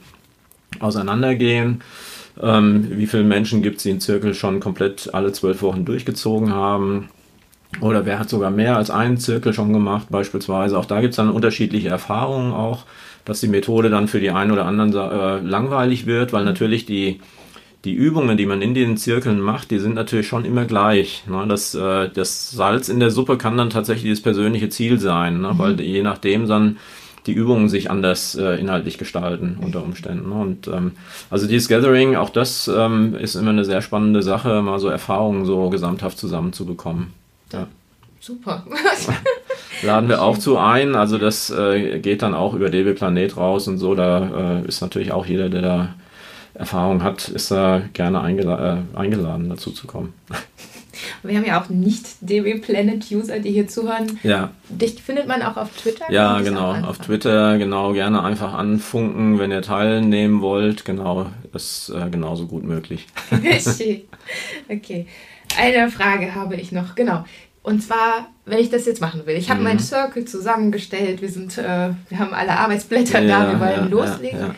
auseinandergehen. 0.80 1.82
Ähm, 2.42 2.88
wie 2.98 3.06
viele 3.06 3.24
Menschen 3.24 3.62
gibt 3.62 3.78
es, 3.78 3.84
die 3.84 3.92
einen 3.92 4.00
Zirkel 4.00 4.34
schon 4.34 4.60
komplett 4.60 5.13
alle 5.13 5.34
zwölf 5.34 5.62
Wochen 5.62 5.86
durchgezogen 5.86 6.54
haben? 6.54 7.10
Oder 7.82 8.06
wer 8.06 8.20
hat 8.20 8.30
sogar 8.30 8.52
mehr 8.52 8.78
als 8.78 8.90
einen 8.90 9.18
Zirkel 9.18 9.54
schon 9.54 9.74
gemacht, 9.74 10.08
beispielsweise. 10.10 10.78
Auch 10.78 10.86
da 10.86 11.02
gibt 11.02 11.12
es 11.12 11.18
dann 11.18 11.30
unterschiedliche 11.30 11.90
Erfahrungen 11.90 12.54
auch, 12.54 12.86
dass 13.25 13.40
die 13.40 13.48
Methode 13.48 13.90
dann 13.90 14.08
für 14.08 14.20
die 14.20 14.32
einen 14.32 14.52
oder 14.52 14.66
anderen 14.66 14.94
äh, 14.94 15.40
langweilig 15.40 16.06
wird, 16.06 16.34
weil 16.34 16.46
natürlich 16.46 16.86
die, 16.86 17.20
die 17.86 17.94
Übungen, 17.94 18.38
die 18.38 18.46
man 18.46 18.62
in 18.62 18.74
den 18.74 18.96
Zirkeln 18.96 19.42
macht, 19.42 19.72
die 19.72 19.80
sind 19.80 19.96
natürlich 19.96 20.28
schon 20.28 20.46
immer 20.46 20.66
gleich. 20.66 21.24
Ne? 21.28 21.46
Das, 21.48 21.75
äh, 21.75 22.10
das 22.10 22.52
Salz 22.52 22.88
in 22.88 23.00
der 23.00 23.12
Suppe 23.12 23.38
kann 23.38 23.58
dann 23.58 23.70
tatsächlich 23.70 24.12
das 24.12 24.22
persönliche 24.22 24.70
Ziel 24.70 25.00
sein, 25.00 25.42
ne? 25.42 25.54
Mhm. 25.54 25.60
weil 25.60 25.82
je 25.82 26.02
nachdem 26.02 26.48
dann 26.48 26.78
die 27.25 27.34
Übungen 27.34 27.70
sich 27.70 27.90
anders 27.90 28.36
äh, 28.36 28.60
inhaltlich 28.60 28.98
gestalten 28.98 29.58
unter 29.62 29.84
Umständen. 29.84 30.30
Ne? 30.30 30.36
Und 30.36 30.68
ähm, 30.68 30.92
also 31.30 31.48
dieses 31.48 31.70
Gathering, 31.70 32.16
auch 32.16 32.30
das 32.30 32.70
ähm, 32.74 33.16
ist 33.16 33.36
immer 33.36 33.52
eine 33.52 33.66
sehr 33.66 33.82
spannende 33.82 34.24
Sache, 34.24 34.62
mal 34.62 34.80
so 34.80 34.90
Erfahrungen 34.90 35.46
so 35.46 35.70
gesamthaft 35.70 36.18
zusammenzubekommen. 36.18 37.13
Ja. 37.52 37.68
Super. 38.20 38.66
Laden 39.82 40.08
wir 40.08 40.22
auch 40.22 40.38
zu 40.38 40.58
ein. 40.58 40.96
Also 40.96 41.18
das 41.18 41.50
äh, 41.50 42.00
geht 42.00 42.22
dann 42.22 42.34
auch 42.34 42.54
über 42.54 42.70
DB 42.70 42.94
Planet 42.94 43.36
raus 43.36 43.68
und 43.68 43.78
so. 43.78 43.96
Da 43.96 44.62
äh, 44.62 44.68
ist 44.68 44.80
natürlich 44.80 45.12
auch 45.12 45.25
jeder, 45.25 45.50
der 45.50 45.62
da 45.62 45.96
Erfahrung 46.53 47.03
hat, 47.03 47.27
ist 47.29 47.51
da 47.51 47.81
gerne 47.93 48.22
eingela 48.22 48.77
äh, 48.93 48.98
eingeladen, 48.98 49.50
dazu 49.50 49.72
zu 49.72 49.88
kommen. 49.88 50.13
Wir 51.24 51.38
haben 51.38 51.45
ja 51.45 51.62
auch 51.62 51.69
nicht 51.69 52.05
DB 52.22 52.60
Planet 52.60 53.10
User, 53.12 53.39
die 53.39 53.51
hier 53.51 53.67
zuhören. 53.67 54.19
Ja. 54.24 54.51
Dich 54.69 55.01
findet 55.01 55.27
man 55.27 55.41
auch 55.41 55.57
auf 55.57 55.75
Twitter? 55.75 56.05
Ja, 56.12 56.39
genau. 56.41 56.75
Auf 56.75 57.00
Twitter, 57.00 57.57
genau. 57.57 57.93
Gerne 57.93 58.24
einfach 58.24 58.53
anfunken, 58.53 59.39
wenn 59.39 59.51
ihr 59.51 59.63
teilnehmen 59.63 60.41
wollt. 60.41 60.86
Genau, 60.86 61.27
ist 61.53 61.89
äh, 61.89 62.10
genauso 62.10 62.45
gut 62.45 62.63
möglich. 62.63 63.07
okay. 64.69 65.07
Eine 65.57 65.89
Frage 65.89 66.36
habe 66.36 66.55
ich 66.55 66.72
noch, 66.72 66.95
genau. 66.95 67.25
Und 67.63 67.81
zwar, 67.81 68.27
wenn 68.45 68.60
ich 68.60 68.69
das 68.69 68.86
jetzt 68.86 69.01
machen 69.01 69.25
will. 69.25 69.36
Ich 69.36 69.50
habe 69.50 69.60
mhm. 69.60 69.67
meinen 69.67 69.79
Circle 69.79 70.25
zusammengestellt, 70.25 71.22
wir 71.22 71.29
sind, 71.29 71.57
äh, 71.57 71.89
wir 72.10 72.19
haben 72.19 72.33
alle 72.33 72.51
Arbeitsblätter 72.51 73.22
ja, 73.22 73.45
da, 73.45 73.51
wir 73.51 73.60
wollen 73.60 73.83
ja, 73.83 73.86
loslegen. 73.86 74.39
Ja, 74.39 74.55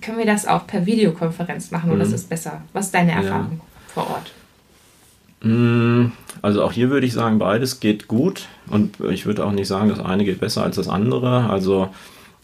Können 0.00 0.18
wir 0.18 0.26
das 0.26 0.46
auch 0.46 0.66
per 0.66 0.86
Videokonferenz 0.86 1.70
machen 1.70 1.88
mhm. 1.88 1.96
oder 1.96 2.04
ist 2.04 2.12
es 2.12 2.24
besser? 2.24 2.62
Was 2.72 2.86
ist 2.86 2.94
deine 2.94 3.12
Erfahrung 3.12 3.60
vor 3.88 4.10
Ort? 4.10 4.32
Mm, 5.42 6.12
also 6.40 6.62
auch 6.62 6.72
hier 6.72 6.90
würde 6.90 7.06
ich 7.06 7.12
sagen, 7.12 7.38
beides 7.38 7.80
geht 7.80 8.08
gut 8.08 8.46
und 8.68 9.00
ich 9.00 9.26
würde 9.26 9.44
auch 9.44 9.52
nicht 9.52 9.68
sagen, 9.68 9.88
das 9.88 10.00
eine 10.00 10.24
geht 10.24 10.40
besser 10.40 10.62
als 10.62 10.76
das 10.76 10.88
andere. 10.88 11.50
Also 11.50 11.90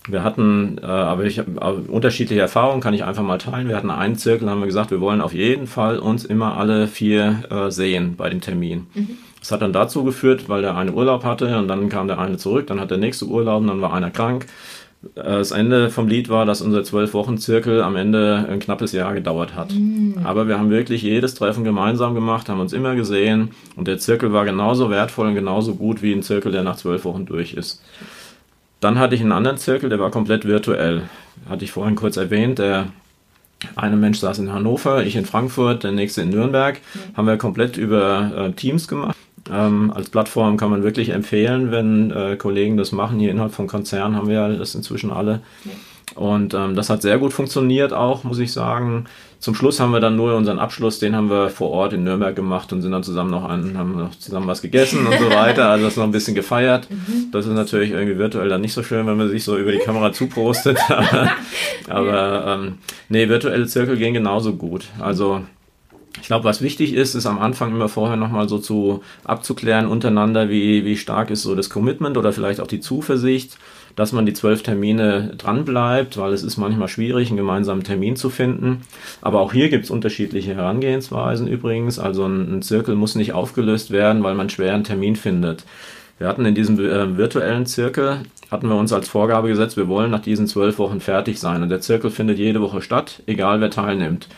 wir 0.09 0.25
hatten, 0.25 0.79
äh, 0.83 0.87
aber 0.87 1.25
ich 1.25 1.39
habe 1.39 1.83
unterschiedliche 1.89 2.41
Erfahrungen, 2.41 2.81
kann 2.81 2.95
ich 2.95 3.05
einfach 3.05 3.23
mal 3.23 3.39
teilen. 3.39 3.69
Wir 3.69 3.77
hatten 3.77 3.91
einen 3.91 4.17
Zirkel, 4.17 4.49
haben 4.49 4.61
wir 4.61 4.67
gesagt, 4.67 4.91
wir 4.91 5.01
wollen 5.01 5.21
auf 5.21 5.35
jeden 5.35 5.67
Fall 5.67 5.99
uns 5.99 6.25
immer 6.25 6.57
alle 6.57 6.89
vier 6.89 7.43
äh, 7.51 7.71
sehen 7.71 8.15
bei 8.17 8.31
dem 8.31 8.41
Termin. 8.41 8.87
Mhm. 8.95 9.19
Das 9.41 9.53
hat 9.53 9.63
dann 9.63 9.73
dazu 9.73 10.05
geführt, 10.05 10.49
weil 10.49 10.63
der 10.63 10.77
eine 10.77 10.93
Urlaub 10.93 11.25
hatte 11.25 11.59
und 11.59 11.69
dann 11.69 11.89
kam 11.89 12.09
der 12.09 12.19
eine 12.19 12.39
zurück, 12.39 12.67
dann 12.67 12.81
hat 12.81 12.91
der 12.91 12.99
nächste 12.99 13.27
Urlaub 13.27 13.61
und 13.61 13.69
dann 13.69 13.81
war 13.81 13.93
einer 13.93 14.11
krank. 14.11 14.47
Äh, 15.15 15.23
das 15.23 15.51
Ende 15.51 15.91
vom 15.91 16.09
Lied 16.09 16.29
war, 16.29 16.47
dass 16.47 16.63
unser 16.63 16.85
zwölf 16.85 17.15
Wochen 17.15 17.39
Zirkel 17.39 17.83
am 17.83 17.97
Ende 17.97 18.47
ein 18.49 18.59
knappes 18.59 18.93
Jahr 18.93 19.15
gedauert 19.15 19.55
hat. 19.55 19.73
Mhm. 19.73 20.21
Aber 20.25 20.49
wir 20.49 20.59
haben 20.59 20.71
wirklich 20.71 21.03
jedes 21.03 21.35
Treffen 21.35 21.65
gemeinsam 21.65 22.15
gemacht, 22.15 22.49
haben 22.49 22.61
uns 22.61 22.73
immer 22.73 22.95
gesehen 22.95 23.51
und 23.77 23.89
der 23.89 23.99
Zirkel 23.99 24.33
war 24.33 24.45
genauso 24.45 24.91
wertvoll 24.91 25.29
und 25.29 25.35
genauso 25.35 25.75
gut 25.75 26.03
wie 26.03 26.13
ein 26.13 26.23
Zirkel, 26.23 26.53
der 26.53 26.63
nach 26.63 26.77
zwölf 26.77 27.05
Wochen 27.05 27.27
durch 27.27 27.55
ist. 27.55 27.83
Dann 28.81 28.99
hatte 28.99 29.15
ich 29.15 29.21
einen 29.21 29.33
anderen 29.33 29.59
Zirkel, 29.59 29.89
der 29.89 29.99
war 29.99 30.11
komplett 30.11 30.45
virtuell. 30.45 31.03
Hatte 31.49 31.65
ich 31.65 31.73
vorhin 31.73 31.97
kurz 31.97 32.17
erwähnt. 32.17 32.61
Der 32.61 32.87
eine 33.75 33.97
Mensch 33.97 34.19
saß 34.19 34.39
in 34.39 34.53
Hannover, 34.53 35.05
ich 35.05 35.17
in 35.17 35.27
Frankfurt, 35.27 35.83
der 35.83 35.91
nächste 35.91 36.23
in 36.23 36.31
Nürnberg. 36.31 36.77
Mhm. 36.77 37.17
Haben 37.17 37.27
wir 37.27 37.37
komplett 37.39 37.77
über 37.77 38.33
äh, 38.37 38.53
Teams 38.53 38.87
gemacht. 38.87 39.17
Ähm, 39.53 39.93
als 39.95 40.11
Plattform 40.11 40.57
kann 40.57 40.71
man 40.71 40.83
wirklich 40.83 41.11
empfehlen, 41.11 41.71
wenn 41.71 42.11
äh, 42.11 42.37
Kollegen 42.37 42.77
das 42.77 42.93
machen. 42.93 43.19
Hier 43.19 43.31
innerhalb 43.31 43.53
von 43.53 43.67
Konzernen 43.67 44.17
haben 44.17 44.29
wir 44.29 44.35
ja 44.35 44.49
das 44.49 44.75
inzwischen 44.75 45.11
alle. 45.11 45.41
Ja. 45.65 45.73
Und 46.15 46.55
ähm, 46.55 46.75
das 46.75 46.91
hat 46.91 47.03
sehr 47.03 47.19
gut 47.19 47.33
funktioniert 47.33 47.93
auch, 47.93 48.25
muss 48.25 48.39
ich 48.39 48.53
sagen. 48.53 49.05
Zum 49.41 49.55
Schluss 49.55 49.79
haben 49.79 49.93
wir 49.93 50.01
dann 50.01 50.17
nur 50.17 50.35
unseren 50.35 50.59
Abschluss, 50.59 50.99
den 50.99 51.15
haben 51.15 51.31
wir 51.31 51.49
vor 51.49 51.71
Ort 51.71 51.93
in 51.93 52.03
Nürnberg 52.03 52.35
gemacht 52.35 52.73
und 52.73 52.83
sind 52.83 52.91
dann 52.91 53.05
zusammen 53.05 53.31
noch 53.31 53.49
an, 53.49 53.79
haben 53.79 53.97
noch 53.97 54.19
zusammen 54.19 54.49
was 54.49 54.63
gegessen 54.63 55.07
und 55.07 55.17
so 55.17 55.31
weiter. 55.31 55.69
Also 55.69 55.85
das 55.85 55.97
noch 55.97 56.05
ein 56.05 56.11
bisschen 56.11 56.35
gefeiert. 56.35 56.91
Mhm. 56.91 57.31
Das 57.31 57.47
ist 57.47 57.53
natürlich 57.53 57.93
irgendwie 57.93 58.19
virtuell 58.19 58.49
dann 58.49 58.63
nicht 58.63 58.73
so 58.73 58.83
schön, 58.83 59.07
wenn 59.07 59.17
man 59.17 59.29
sich 59.29 59.45
so 59.45 59.57
über 59.57 59.71
die 59.71 59.79
Kamera 59.79 60.13
zuprostet. 60.13 60.79
aber 60.89 61.29
aber 61.89 62.47
ähm, 62.47 62.79
nee, 63.09 63.29
virtuelle 63.29 63.67
Zirkel 63.67 63.97
gehen 63.97 64.15
genauso 64.15 64.55
gut. 64.55 64.87
Also 64.99 65.43
ich 66.21 66.27
glaube, 66.27 66.45
was 66.45 66.63
wichtig 66.63 66.95
ist, 66.95 67.15
ist 67.15 67.27
am 67.27 67.39
Anfang 67.39 67.71
immer 67.71 67.89
vorher 67.89 68.17
nochmal 68.17 68.49
so 68.49 68.59
zu 68.59 69.03
abzuklären 69.25 69.87
untereinander, 69.87 70.49
wie, 70.49 70.85
wie 70.85 70.97
stark 70.97 71.31
ist 71.31 71.43
so 71.43 71.55
das 71.55 71.71
Commitment 71.71 72.17
oder 72.17 72.33
vielleicht 72.33 72.61
auch 72.61 72.67
die 72.67 72.81
Zuversicht 72.81 73.59
dass 73.99 74.13
man 74.13 74.27
die 74.27 74.33
zwölf 74.33 74.63
Termine 74.63 75.33
dranbleibt, 75.37 76.19
weil 76.19 76.33
es 76.33 76.45
ist 76.45 76.57
manchmal 76.57 76.87
schwierig, 76.87 77.29
einen 77.29 77.37
gemeinsamen 77.37 77.83
Termin 77.83 78.15
zu 78.15 78.31
finden. 78.31 78.83
Aber 79.23 79.41
auch 79.41 79.53
hier 79.53 79.71
gibt 79.71 79.87
es 79.87 79.91
unterschiedliche 79.91 80.55
Herangehensweisen 80.55 81.49
übrigens. 81.49 81.99
Also 81.99 82.25
ein, 82.25 82.59
ein 82.59 82.63
Zirkel 82.63 82.95
muss 82.95 83.17
nicht 83.17 83.33
aufgelöst 83.33 83.91
werden, 83.91 84.23
weil 84.23 84.37
man 84.37 84.51
schwer 84.51 84.75
einen 84.75 84.85
Termin 84.85 85.17
findet. 85.17 85.65
Wir 86.19 86.29
hatten 86.29 86.45
in 86.45 86.55
diesem 86.55 86.79
äh, 86.79 87.17
virtuellen 87.17 87.67
Zirkel, 87.67 88.21
hatten 88.53 88.69
wir 88.69 88.77
uns 88.77 88.93
als 88.93 89.09
Vorgabe 89.09 89.49
gesetzt, 89.49 89.77
wir 89.77 89.89
wollen 89.89 90.13
nach 90.13 90.23
diesen 90.23 90.47
zwölf 90.47 90.79
Wochen 90.79 91.01
fertig 91.01 91.41
sein. 91.41 91.65
Und 91.65 91.69
der 91.69 91.81
Zirkel 91.81 92.11
findet 92.13 92.39
jede 92.39 92.61
Woche 92.61 92.83
statt, 92.83 93.25
egal 93.27 93.61
wer 93.61 93.71
teilnimmt. 93.71 94.29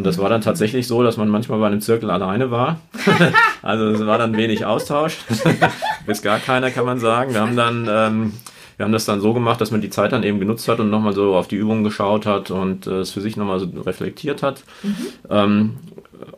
Und 0.00 0.06
das 0.06 0.16
war 0.16 0.30
dann 0.30 0.40
tatsächlich 0.40 0.86
so, 0.86 1.02
dass 1.02 1.18
man 1.18 1.28
manchmal 1.28 1.58
bei 1.58 1.66
einem 1.66 1.82
Zirkel 1.82 2.10
alleine 2.10 2.50
war. 2.50 2.80
also 3.62 3.88
es 3.88 4.06
war 4.06 4.16
dann 4.16 4.34
wenig 4.34 4.64
Austausch. 4.64 5.18
Bis 6.06 6.22
gar 6.22 6.38
keiner, 6.38 6.70
kann 6.70 6.86
man 6.86 6.98
sagen. 6.98 7.34
Wir 7.34 7.42
haben 7.42 7.54
dann 7.54 7.86
ähm, 7.86 8.32
wir 8.78 8.84
haben 8.84 8.92
das 8.92 9.04
dann 9.04 9.20
so 9.20 9.34
gemacht, 9.34 9.60
dass 9.60 9.72
man 9.72 9.82
die 9.82 9.90
Zeit 9.90 10.12
dann 10.12 10.22
eben 10.22 10.40
genutzt 10.40 10.66
hat 10.68 10.80
und 10.80 10.88
nochmal 10.88 11.12
so 11.12 11.36
auf 11.36 11.48
die 11.48 11.56
Übungen 11.56 11.84
geschaut 11.84 12.24
hat 12.24 12.50
und 12.50 12.86
äh, 12.86 13.00
es 13.00 13.10
für 13.10 13.20
sich 13.20 13.36
nochmal 13.36 13.60
so 13.60 13.66
reflektiert 13.82 14.42
hat. 14.42 14.64
Mhm. 14.82 14.96
Ähm, 15.28 15.76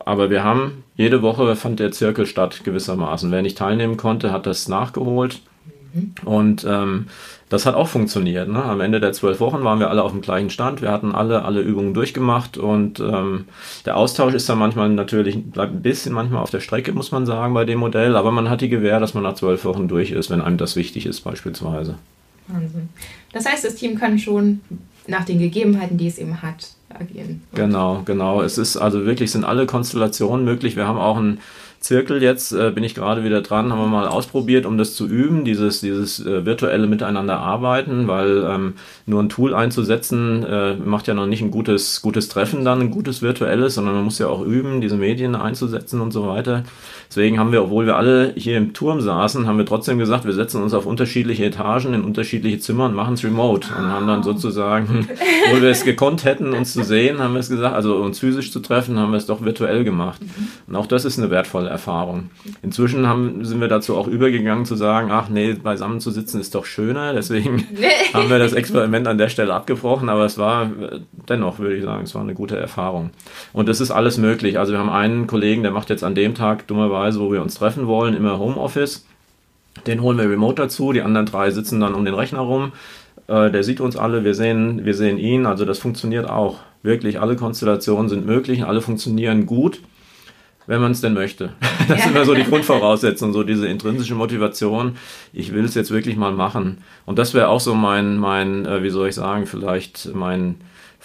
aber 0.03 0.29
wir 0.29 0.43
haben, 0.43 0.83
jede 0.97 1.21
Woche 1.21 1.55
fand 1.55 1.79
der 1.79 1.93
Zirkel 1.93 2.25
statt 2.25 2.65
gewissermaßen. 2.65 3.31
Wer 3.31 3.43
nicht 3.43 3.57
teilnehmen 3.57 3.95
konnte, 3.95 4.33
hat 4.33 4.45
das 4.45 4.67
nachgeholt. 4.67 5.39
Mhm. 5.93 6.13
Und 6.25 6.65
ähm, 6.67 7.07
das 7.49 7.65
hat 7.65 7.75
auch 7.75 7.87
funktioniert. 7.87 8.49
Ne? 8.49 8.63
Am 8.63 8.81
Ende 8.81 8.99
der 8.99 9.13
zwölf 9.13 9.39
Wochen 9.39 9.63
waren 9.63 9.79
wir 9.79 9.89
alle 9.89 10.03
auf 10.03 10.11
dem 10.11 10.21
gleichen 10.21 10.49
Stand. 10.49 10.81
Wir 10.81 10.91
hatten 10.91 11.13
alle 11.13 11.45
alle 11.45 11.61
Übungen 11.61 11.93
durchgemacht 11.93 12.57
und 12.57 12.99
ähm, 12.99 13.45
der 13.85 13.95
Austausch 13.95 14.33
ist 14.33 14.49
dann 14.49 14.57
manchmal 14.57 14.89
natürlich, 14.89 15.43
bleibt 15.43 15.73
ein 15.73 15.81
bisschen 15.81 16.13
manchmal 16.13 16.41
auf 16.41 16.49
der 16.49 16.61
Strecke, 16.61 16.93
muss 16.93 17.11
man 17.11 17.25
sagen, 17.25 17.53
bei 17.53 17.65
dem 17.65 17.79
Modell. 17.79 18.15
Aber 18.15 18.31
man 18.31 18.49
hat 18.49 18.61
die 18.61 18.69
Gewähr, 18.69 18.99
dass 18.99 19.13
man 19.13 19.23
nach 19.23 19.35
zwölf 19.35 19.65
Wochen 19.65 19.87
durch 19.87 20.11
ist, 20.11 20.29
wenn 20.29 20.41
einem 20.41 20.57
das 20.57 20.75
wichtig 20.75 21.05
ist 21.05 21.21
beispielsweise. 21.21 21.95
Wahnsinn. 22.47 22.89
Das 23.31 23.45
heißt, 23.45 23.63
das 23.63 23.75
Team 23.75 23.97
kann 23.97 24.19
schon 24.19 24.61
nach 25.07 25.25
den 25.25 25.39
Gegebenheiten, 25.39 25.97
die 25.97 26.07
es 26.07 26.17
eben 26.17 26.41
hat, 26.41 26.69
agieren. 26.89 27.41
Genau, 27.53 28.01
genau. 28.05 28.41
Es 28.41 28.57
ist 28.57 28.77
also 28.77 29.05
wirklich, 29.05 29.31
sind 29.31 29.45
alle 29.45 29.65
Konstellationen 29.65 30.45
möglich. 30.45 30.75
Wir 30.75 30.87
haben 30.87 30.99
auch 30.99 31.17
ein 31.17 31.39
Zirkel 31.83 32.23
jetzt, 32.23 32.53
äh, 32.53 32.71
bin 32.71 32.85
ich 32.85 32.95
gerade 32.95 33.25
wieder 33.25 33.41
dran, 33.41 33.69
haben 33.69 33.79
wir 33.79 33.87
mal 33.87 34.07
ausprobiert, 34.07 34.65
um 34.65 34.77
das 34.77 34.95
zu 34.95 35.05
üben, 35.05 35.43
dieses, 35.43 35.81
dieses 35.81 36.25
äh, 36.25 36.45
virtuelle 36.45 36.87
Miteinander 36.87 37.39
arbeiten, 37.39 38.07
weil 38.07 38.45
ähm, 38.47 38.75
nur 39.05 39.21
ein 39.21 39.27
Tool 39.27 39.53
einzusetzen 39.53 40.45
äh, 40.45 40.75
macht 40.75 41.07
ja 41.07 41.13
noch 41.13 41.25
nicht 41.25 41.41
ein 41.41 41.51
gutes, 41.51 42.01
gutes 42.01 42.29
Treffen 42.29 42.63
dann, 42.63 42.79
ein 42.79 42.91
gutes 42.91 43.21
virtuelles, 43.21 43.75
sondern 43.75 43.95
man 43.95 44.05
muss 44.05 44.17
ja 44.17 44.27
auch 44.27 44.45
üben, 44.45 44.79
diese 44.79 44.95
Medien 44.95 45.35
einzusetzen 45.35 45.99
und 45.99 46.11
so 46.11 46.25
weiter. 46.25 46.63
Deswegen 47.09 47.37
haben 47.37 47.51
wir, 47.51 47.63
obwohl 47.63 47.85
wir 47.85 47.97
alle 47.97 48.33
hier 48.37 48.57
im 48.57 48.73
Turm 48.73 49.01
saßen, 49.01 49.45
haben 49.45 49.57
wir 49.57 49.65
trotzdem 49.65 49.99
gesagt, 49.99 50.23
wir 50.23 50.33
setzen 50.33 50.63
uns 50.63 50.73
auf 50.73 50.85
unterschiedliche 50.85 51.43
Etagen 51.43 51.93
in 51.93 52.05
unterschiedliche 52.05 52.59
Zimmer 52.59 52.85
und 52.85 52.95
machen 52.95 53.15
es 53.15 53.25
remote 53.25 53.67
und 53.77 53.85
haben 53.85 54.07
dann 54.07 54.23
sozusagen, 54.23 55.09
obwohl 55.47 55.61
wir 55.61 55.69
es 55.69 55.83
gekonnt 55.83 56.23
hätten, 56.23 56.53
uns 56.53 56.71
zu 56.71 56.83
sehen, 56.83 57.19
haben 57.19 57.33
wir 57.33 57.41
es 57.41 57.49
gesagt, 57.49 57.75
also 57.75 57.97
uns 57.97 58.19
physisch 58.19 58.53
zu 58.53 58.61
treffen, 58.61 58.97
haben 58.97 59.11
wir 59.11 59.17
es 59.17 59.25
doch 59.25 59.43
virtuell 59.43 59.83
gemacht. 59.83 60.21
Und 60.65 60.77
auch 60.77 60.87
das 60.87 61.03
ist 61.03 61.19
eine 61.19 61.29
wertvolle 61.29 61.72
Erfahrung. 61.73 62.29
Inzwischen 62.61 63.07
haben, 63.07 63.43
sind 63.43 63.59
wir 63.59 63.67
dazu 63.67 63.97
auch 63.97 64.07
übergegangen 64.07 64.65
zu 64.65 64.75
sagen, 64.75 65.11
ach 65.11 65.27
nee, 65.27 65.53
beisammen 65.53 65.99
zu 65.99 66.11
sitzen 66.11 66.39
ist 66.39 66.55
doch 66.55 66.63
schöner. 66.63 67.13
Deswegen 67.13 67.67
haben 68.13 68.29
wir 68.29 68.39
das 68.39 68.53
Experiment 68.53 69.07
an 69.07 69.17
der 69.17 69.27
Stelle 69.27 69.53
abgebrochen, 69.53 70.07
aber 70.07 70.23
es 70.23 70.37
war 70.37 70.71
dennoch, 71.27 71.59
würde 71.59 71.75
ich 71.75 71.83
sagen, 71.83 72.03
es 72.03 72.15
war 72.15 72.21
eine 72.21 72.35
gute 72.35 72.55
Erfahrung. 72.55 73.09
Und 73.51 73.67
es 73.67 73.81
ist 73.81 73.91
alles 73.91 74.17
möglich. 74.17 74.57
Also 74.57 74.71
wir 74.71 74.79
haben 74.79 74.89
einen 74.89 75.27
Kollegen, 75.27 75.63
der 75.63 75.73
macht 75.73 75.89
jetzt 75.89 76.03
an 76.05 76.15
dem 76.15 76.35
Tag 76.35 76.67
dummerweise, 76.67 77.19
wo 77.19 77.31
wir 77.31 77.41
uns 77.41 77.55
treffen 77.55 77.87
wollen, 77.87 78.15
immer 78.15 78.39
Homeoffice. 78.39 79.05
Den 79.87 80.01
holen 80.01 80.17
wir 80.17 80.29
remote 80.29 80.61
dazu, 80.61 80.93
die 80.93 81.01
anderen 81.01 81.25
drei 81.25 81.51
sitzen 81.51 81.81
dann 81.81 81.95
um 81.95 82.05
den 82.05 82.13
Rechner 82.13 82.39
rum. 82.39 82.71
Äh, 83.27 83.51
der 83.51 83.63
sieht 83.63 83.81
uns 83.81 83.97
alle, 83.97 84.23
wir 84.23 84.35
sehen, 84.35 84.85
wir 84.85 84.93
sehen 84.93 85.17
ihn, 85.17 85.45
also 85.45 85.65
das 85.65 85.79
funktioniert 85.79 86.29
auch. 86.29 86.59
Wirklich, 86.83 87.19
alle 87.19 87.35
Konstellationen 87.35 88.07
sind 88.07 88.25
möglich, 88.25 88.63
alle 88.63 88.81
funktionieren 88.81 89.45
gut 89.45 89.81
wenn 90.67 90.81
man 90.81 90.91
es 90.91 91.01
denn 91.01 91.13
möchte. 91.13 91.53
Das 91.87 91.99
ist 91.99 92.11
immer 92.11 92.23
so 92.23 92.33
die 92.33 92.45
Grundvoraussetzung, 92.45 93.33
so 93.33 93.43
diese 93.43 93.67
intrinsische 93.67 94.15
Motivation. 94.15 94.95
Ich 95.33 95.53
will 95.53 95.65
es 95.65 95.75
jetzt 95.75 95.91
wirklich 95.91 96.15
mal 96.15 96.31
machen. 96.31 96.77
Und 97.05 97.19
das 97.19 97.33
wäre 97.33 97.49
auch 97.49 97.59
so 97.59 97.75
mein, 97.75 98.17
mein, 98.17 98.65
äh, 98.65 98.83
wie 98.83 98.89
soll 98.89 99.09
ich 99.09 99.15
sagen, 99.15 99.47
vielleicht 99.47 100.13
mein 100.13 100.55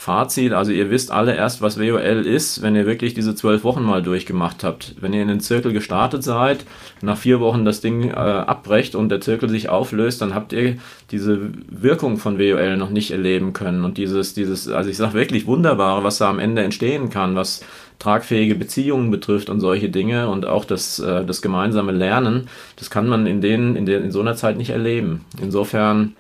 Fazit, 0.01 0.53
also 0.53 0.71
ihr 0.71 0.91
wisst 0.91 1.11
alle 1.11 1.35
erst, 1.35 1.61
was 1.61 1.77
WOL 1.77 2.25
ist, 2.25 2.63
wenn 2.63 2.77
ihr 2.77 2.87
wirklich 2.87 3.15
diese 3.15 3.35
zwölf 3.35 3.65
Wochen 3.65 3.83
mal 3.83 4.01
durchgemacht 4.01 4.63
habt. 4.63 4.95
Wenn 5.01 5.13
ihr 5.13 5.23
in 5.23 5.27
den 5.27 5.41
Zirkel 5.41 5.73
gestartet 5.73 6.23
seid, 6.23 6.65
nach 7.03 7.19
vier 7.19 7.41
Wochen 7.41 7.65
das 7.65 7.81
Ding 7.81 8.11
äh, 8.11 8.15
abbrecht 8.15 8.95
und 8.95 9.09
der 9.09 9.21
Zirkel 9.21 9.49
sich 9.49 9.69
auflöst, 9.69 10.23
dann 10.23 10.37
habt 10.37 10.53
ihr 10.53 10.77
diese 11.11 11.51
Wirkung 11.69 12.17
von 12.19 12.39
WOL 12.39 12.77
noch 12.77 12.91
nicht 12.91 13.11
erleben 13.11 13.53
können. 13.53 13.85
Und 13.85 13.99
dieses, 13.99 14.35
dieses, 14.35 14.69
also 14.69 14.89
ich 14.89 14.97
sage 14.97 15.15
wirklich 15.15 15.49
Wunderbare, 15.49 16.05
was 16.05 16.19
da 16.19 16.31
am 16.31 16.39
Ende 16.39 16.63
entstehen 16.63 17.11
kann, 17.11 17.35
was 17.35 17.65
tragfähige 17.99 18.55
Beziehungen 18.55 19.11
betrifft 19.11 19.51
und 19.51 19.59
solche 19.59 19.89
Dinge 19.89 20.29
und 20.29 20.47
auch 20.47 20.65
das, 20.65 21.01
äh, 21.01 21.25
das 21.25 21.43
gemeinsame 21.43 21.91
Lernen, 21.91 22.49
das 22.77 22.89
kann 22.89 23.09
man 23.09 23.27
in, 23.27 23.41
den, 23.41 23.75
in, 23.75 23.85
den, 23.85 24.05
in 24.05 24.13
so 24.13 24.21
einer 24.21 24.37
Zeit 24.37 24.59
nicht 24.59 24.71
erleben. 24.71 25.25
Insofern 25.43 26.15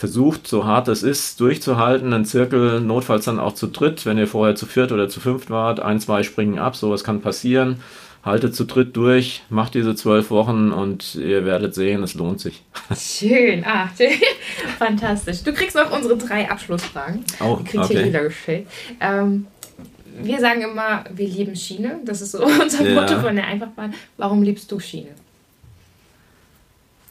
versucht, 0.00 0.46
so 0.46 0.64
hart 0.64 0.88
es 0.88 1.02
ist, 1.02 1.38
durchzuhalten, 1.40 2.14
einen 2.14 2.24
Zirkel 2.24 2.80
notfalls 2.80 3.26
dann 3.26 3.38
auch 3.38 3.52
zu 3.52 3.66
dritt, 3.66 4.06
wenn 4.06 4.16
ihr 4.16 4.26
vorher 4.26 4.56
zu 4.56 4.64
viert 4.64 4.92
oder 4.92 5.10
zu 5.10 5.20
fünft 5.20 5.50
wart, 5.50 5.78
ein, 5.78 6.00
zwei 6.00 6.22
springen 6.22 6.58
ab, 6.58 6.74
sowas 6.74 7.04
kann 7.04 7.20
passieren. 7.20 7.82
Haltet 8.24 8.54
zu 8.54 8.64
dritt 8.64 8.96
durch, 8.96 9.42
macht 9.50 9.74
diese 9.74 9.94
zwölf 9.94 10.30
Wochen 10.30 10.72
und 10.72 11.16
ihr 11.16 11.44
werdet 11.44 11.74
sehen, 11.74 12.02
es 12.02 12.14
lohnt 12.14 12.40
sich. 12.40 12.62
Schön, 12.98 13.62
ah, 13.66 13.90
fantastisch. 14.78 15.42
Du 15.42 15.52
kriegst 15.52 15.76
noch 15.76 15.92
unsere 15.92 16.16
drei 16.16 16.50
Abschlussfragen. 16.50 17.22
Oh, 17.40 17.56
Die 17.60 17.64
kriegt 17.64 17.84
okay. 17.84 17.94
hier 17.94 18.06
jeder 18.06 18.22
gestellt. 18.22 18.66
Ähm, 19.00 19.48
wir 20.22 20.40
sagen 20.40 20.62
immer, 20.62 21.04
wir 21.14 21.28
lieben 21.28 21.54
Schiene. 21.54 22.00
Das 22.06 22.22
ist 22.22 22.32
so 22.32 22.42
unser 22.62 22.88
ja. 22.88 22.98
Motto 22.98 23.20
von 23.20 23.36
der 23.36 23.46
Einfachbahn. 23.46 23.92
Warum 24.16 24.42
liebst 24.42 24.72
du 24.72 24.80
Schiene? 24.80 25.10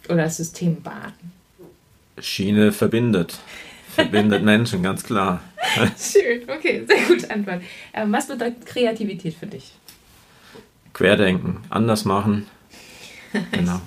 Oder 0.10 0.28
Systembahn? 0.28 1.14
Schiene 2.22 2.72
verbindet. 2.72 3.40
Verbindet 3.96 4.44
Menschen, 4.44 4.84
ganz 4.84 5.04
klar. 5.04 5.42
Schön, 5.98 6.50
okay, 6.50 6.84
sehr 6.88 7.02
gute 7.08 7.30
Antwort. 7.32 7.62
Ähm, 7.94 8.12
was 8.12 8.28
bedeutet 8.28 8.66
Kreativität 8.66 9.34
für 9.34 9.48
dich? 9.48 9.72
Querdenken, 10.94 11.58
anders 11.70 12.06
machen. 12.06 12.48
Genau. 13.52 13.80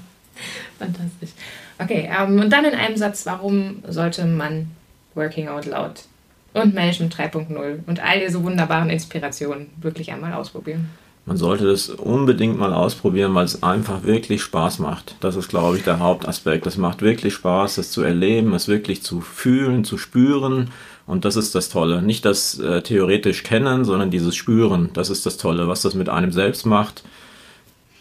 Fantastisch. 0.78 1.30
Okay, 1.78 2.08
ähm, 2.16 2.38
und 2.38 2.50
dann 2.50 2.64
in 2.64 2.74
einem 2.74 2.96
Satz, 2.96 3.26
warum 3.26 3.82
sollte 3.88 4.24
man 4.24 4.70
Working 5.14 5.48
Out 5.48 5.66
Loud 5.66 6.04
und 6.52 6.74
Management 6.74 7.16
3.0 7.16 7.80
und 7.86 8.00
all 8.00 8.20
diese 8.20 8.42
wunderbaren 8.44 8.88
Inspirationen 8.88 9.70
wirklich 9.80 10.12
einmal 10.12 10.34
ausprobieren? 10.34 10.90
Man 11.24 11.36
sollte 11.36 11.66
das 11.66 11.88
unbedingt 11.88 12.58
mal 12.58 12.72
ausprobieren, 12.72 13.34
weil 13.34 13.44
es 13.44 13.62
einfach 13.62 14.02
wirklich 14.02 14.42
Spaß 14.42 14.80
macht. 14.80 15.14
Das 15.20 15.36
ist, 15.36 15.48
glaube 15.48 15.76
ich, 15.76 15.84
der 15.84 16.00
Hauptaspekt. 16.00 16.66
Es 16.66 16.76
macht 16.76 17.00
wirklich 17.00 17.34
Spaß, 17.34 17.78
es 17.78 17.92
zu 17.92 18.02
erleben, 18.02 18.54
es 18.54 18.66
wirklich 18.66 19.02
zu 19.02 19.20
fühlen, 19.20 19.84
zu 19.84 19.98
spüren. 19.98 20.70
Und 21.06 21.24
das 21.24 21.36
ist 21.36 21.54
das 21.54 21.68
Tolle. 21.68 22.02
Nicht 22.02 22.24
das 22.24 22.58
äh, 22.58 22.82
theoretisch 22.82 23.44
kennen, 23.44 23.84
sondern 23.84 24.10
dieses 24.10 24.34
Spüren. 24.34 24.90
Das 24.94 25.10
ist 25.10 25.24
das 25.24 25.36
Tolle, 25.36 25.68
was 25.68 25.82
das 25.82 25.94
mit 25.94 26.08
einem 26.08 26.32
selbst 26.32 26.66
macht. 26.66 27.04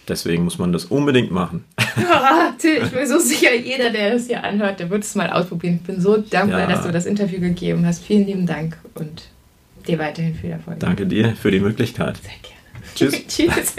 Deswegen 0.07 0.43
muss 0.43 0.57
man 0.57 0.73
das 0.73 0.85
unbedingt 0.85 1.31
machen. 1.31 1.63
Ja, 1.97 2.53
Till, 2.57 2.81
ich 2.83 2.91
bin 2.91 3.07
so 3.07 3.19
sicher, 3.19 3.53
jeder, 3.55 3.89
der 3.89 4.13
das 4.13 4.27
hier 4.27 4.43
anhört, 4.43 4.79
der 4.79 4.89
wird 4.89 5.03
es 5.03 5.15
mal 5.15 5.29
ausprobieren. 5.29 5.79
Ich 5.81 5.87
bin 5.87 6.01
so 6.01 6.17
dankbar, 6.17 6.61
ja. 6.61 6.67
dass 6.67 6.83
du 6.83 6.91
das 6.91 7.05
Interview 7.05 7.39
gegeben 7.39 7.85
hast. 7.85 8.03
Vielen 8.03 8.25
lieben 8.25 8.45
Dank 8.45 8.77
und 8.95 9.23
dir 9.87 9.99
weiterhin 9.99 10.35
viel 10.35 10.51
Erfolg. 10.51 10.79
Danke 10.79 11.05
dir 11.05 11.35
für 11.35 11.51
die 11.51 11.59
Möglichkeit. 11.59 12.17
Sehr 12.17 12.31
gerne. 12.41 12.60
Tschüss. 12.95 13.13
Tschüss. 13.27 13.75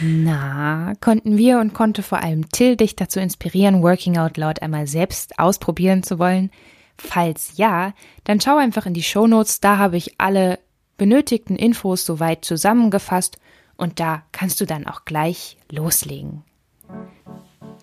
Na, 0.00 0.92
konnten 1.00 1.36
wir 1.36 1.58
und 1.58 1.74
konnte 1.74 2.02
vor 2.02 2.22
allem 2.22 2.48
Till 2.50 2.76
dich 2.76 2.94
dazu 2.94 3.18
inspirieren, 3.20 3.82
Working 3.82 4.18
Out 4.18 4.36
Loud 4.36 4.62
einmal 4.62 4.86
selbst 4.86 5.38
ausprobieren 5.38 6.02
zu 6.02 6.18
wollen? 6.18 6.50
Falls 6.96 7.52
ja, 7.56 7.94
dann 8.24 8.40
schau 8.40 8.56
einfach 8.56 8.86
in 8.86 8.94
die 8.94 9.02
Show 9.02 9.26
Notes, 9.26 9.60
da 9.60 9.78
habe 9.78 9.96
ich 9.96 10.20
alle 10.20 10.58
benötigten 10.96 11.56
Infos 11.56 12.04
soweit 12.04 12.44
zusammengefasst 12.44 13.38
und 13.76 14.00
da 14.00 14.22
kannst 14.32 14.60
du 14.60 14.66
dann 14.66 14.86
auch 14.86 15.04
gleich 15.04 15.56
loslegen. 15.70 16.42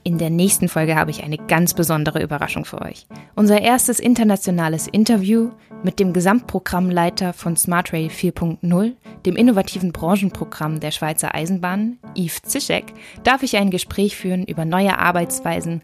In 0.04 0.20
der 0.20 0.30
nächsten 0.30 0.70
Folge 0.70 0.96
habe 0.96 1.10
ich 1.10 1.24
eine 1.24 1.38
ganz 1.38 1.74
besondere 1.74 2.22
Überraschung 2.22 2.64
für 2.64 2.80
euch. 2.82 3.08
Unser 3.36 3.62
erstes 3.62 4.00
internationales 4.00 4.88
Interview 4.88 5.50
mit 5.82 6.00
dem 6.00 6.14
Gesamtprogrammleiter 6.14 7.34
von 7.34 7.58
Smart 7.58 7.92
Rail 7.92 8.10
4.0, 8.10 8.94
dem 9.26 9.36
innovativen 9.36 9.92
Branchenprogramm 9.92 10.80
der 10.80 10.92
Schweizer 10.92 11.34
Eisenbahn, 11.34 11.98
Yves 12.16 12.42
Zischek, 12.44 12.94
darf 13.24 13.44
ich 13.44 13.58
ein 13.58 13.72
Gespräch 13.72 14.16
führen 14.16 14.46
über 14.46 14.66
neue 14.66 14.98
Arbeitsweisen, 14.98 15.82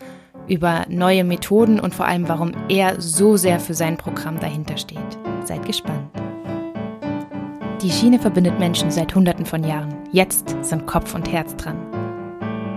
über 0.48 0.86
neue 0.90 1.24
Methoden 1.24 1.80
und 1.80 1.96
vor 1.96 2.06
allem, 2.06 2.28
warum 2.28 2.52
er 2.70 3.02
so 3.02 3.38
sehr 3.38 3.60
für 3.60 3.74
sein 3.74 3.98
Programm 3.98 4.40
dahinter 4.40 4.78
steht. 4.78 5.00
Seid 5.44 5.66
gespannt. 5.66 6.10
Die 7.82 7.90
Schiene 7.90 8.20
verbindet 8.20 8.60
Menschen 8.60 8.92
seit 8.92 9.16
Hunderten 9.16 9.46
von 9.46 9.64
Jahren. 9.64 9.96
Jetzt 10.12 10.56
sind 10.62 10.86
Kopf 10.86 11.16
und 11.16 11.32
Herz 11.32 11.56
dran. 11.56 11.78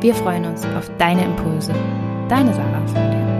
Wir 0.01 0.15
freuen 0.15 0.47
uns 0.47 0.65
auf 0.77 0.91
deine 0.99 1.25
Impulse. 1.25 1.75
Deine 2.29 2.55
Sarah 2.55 2.87
von 2.87 3.11
der 3.11 3.34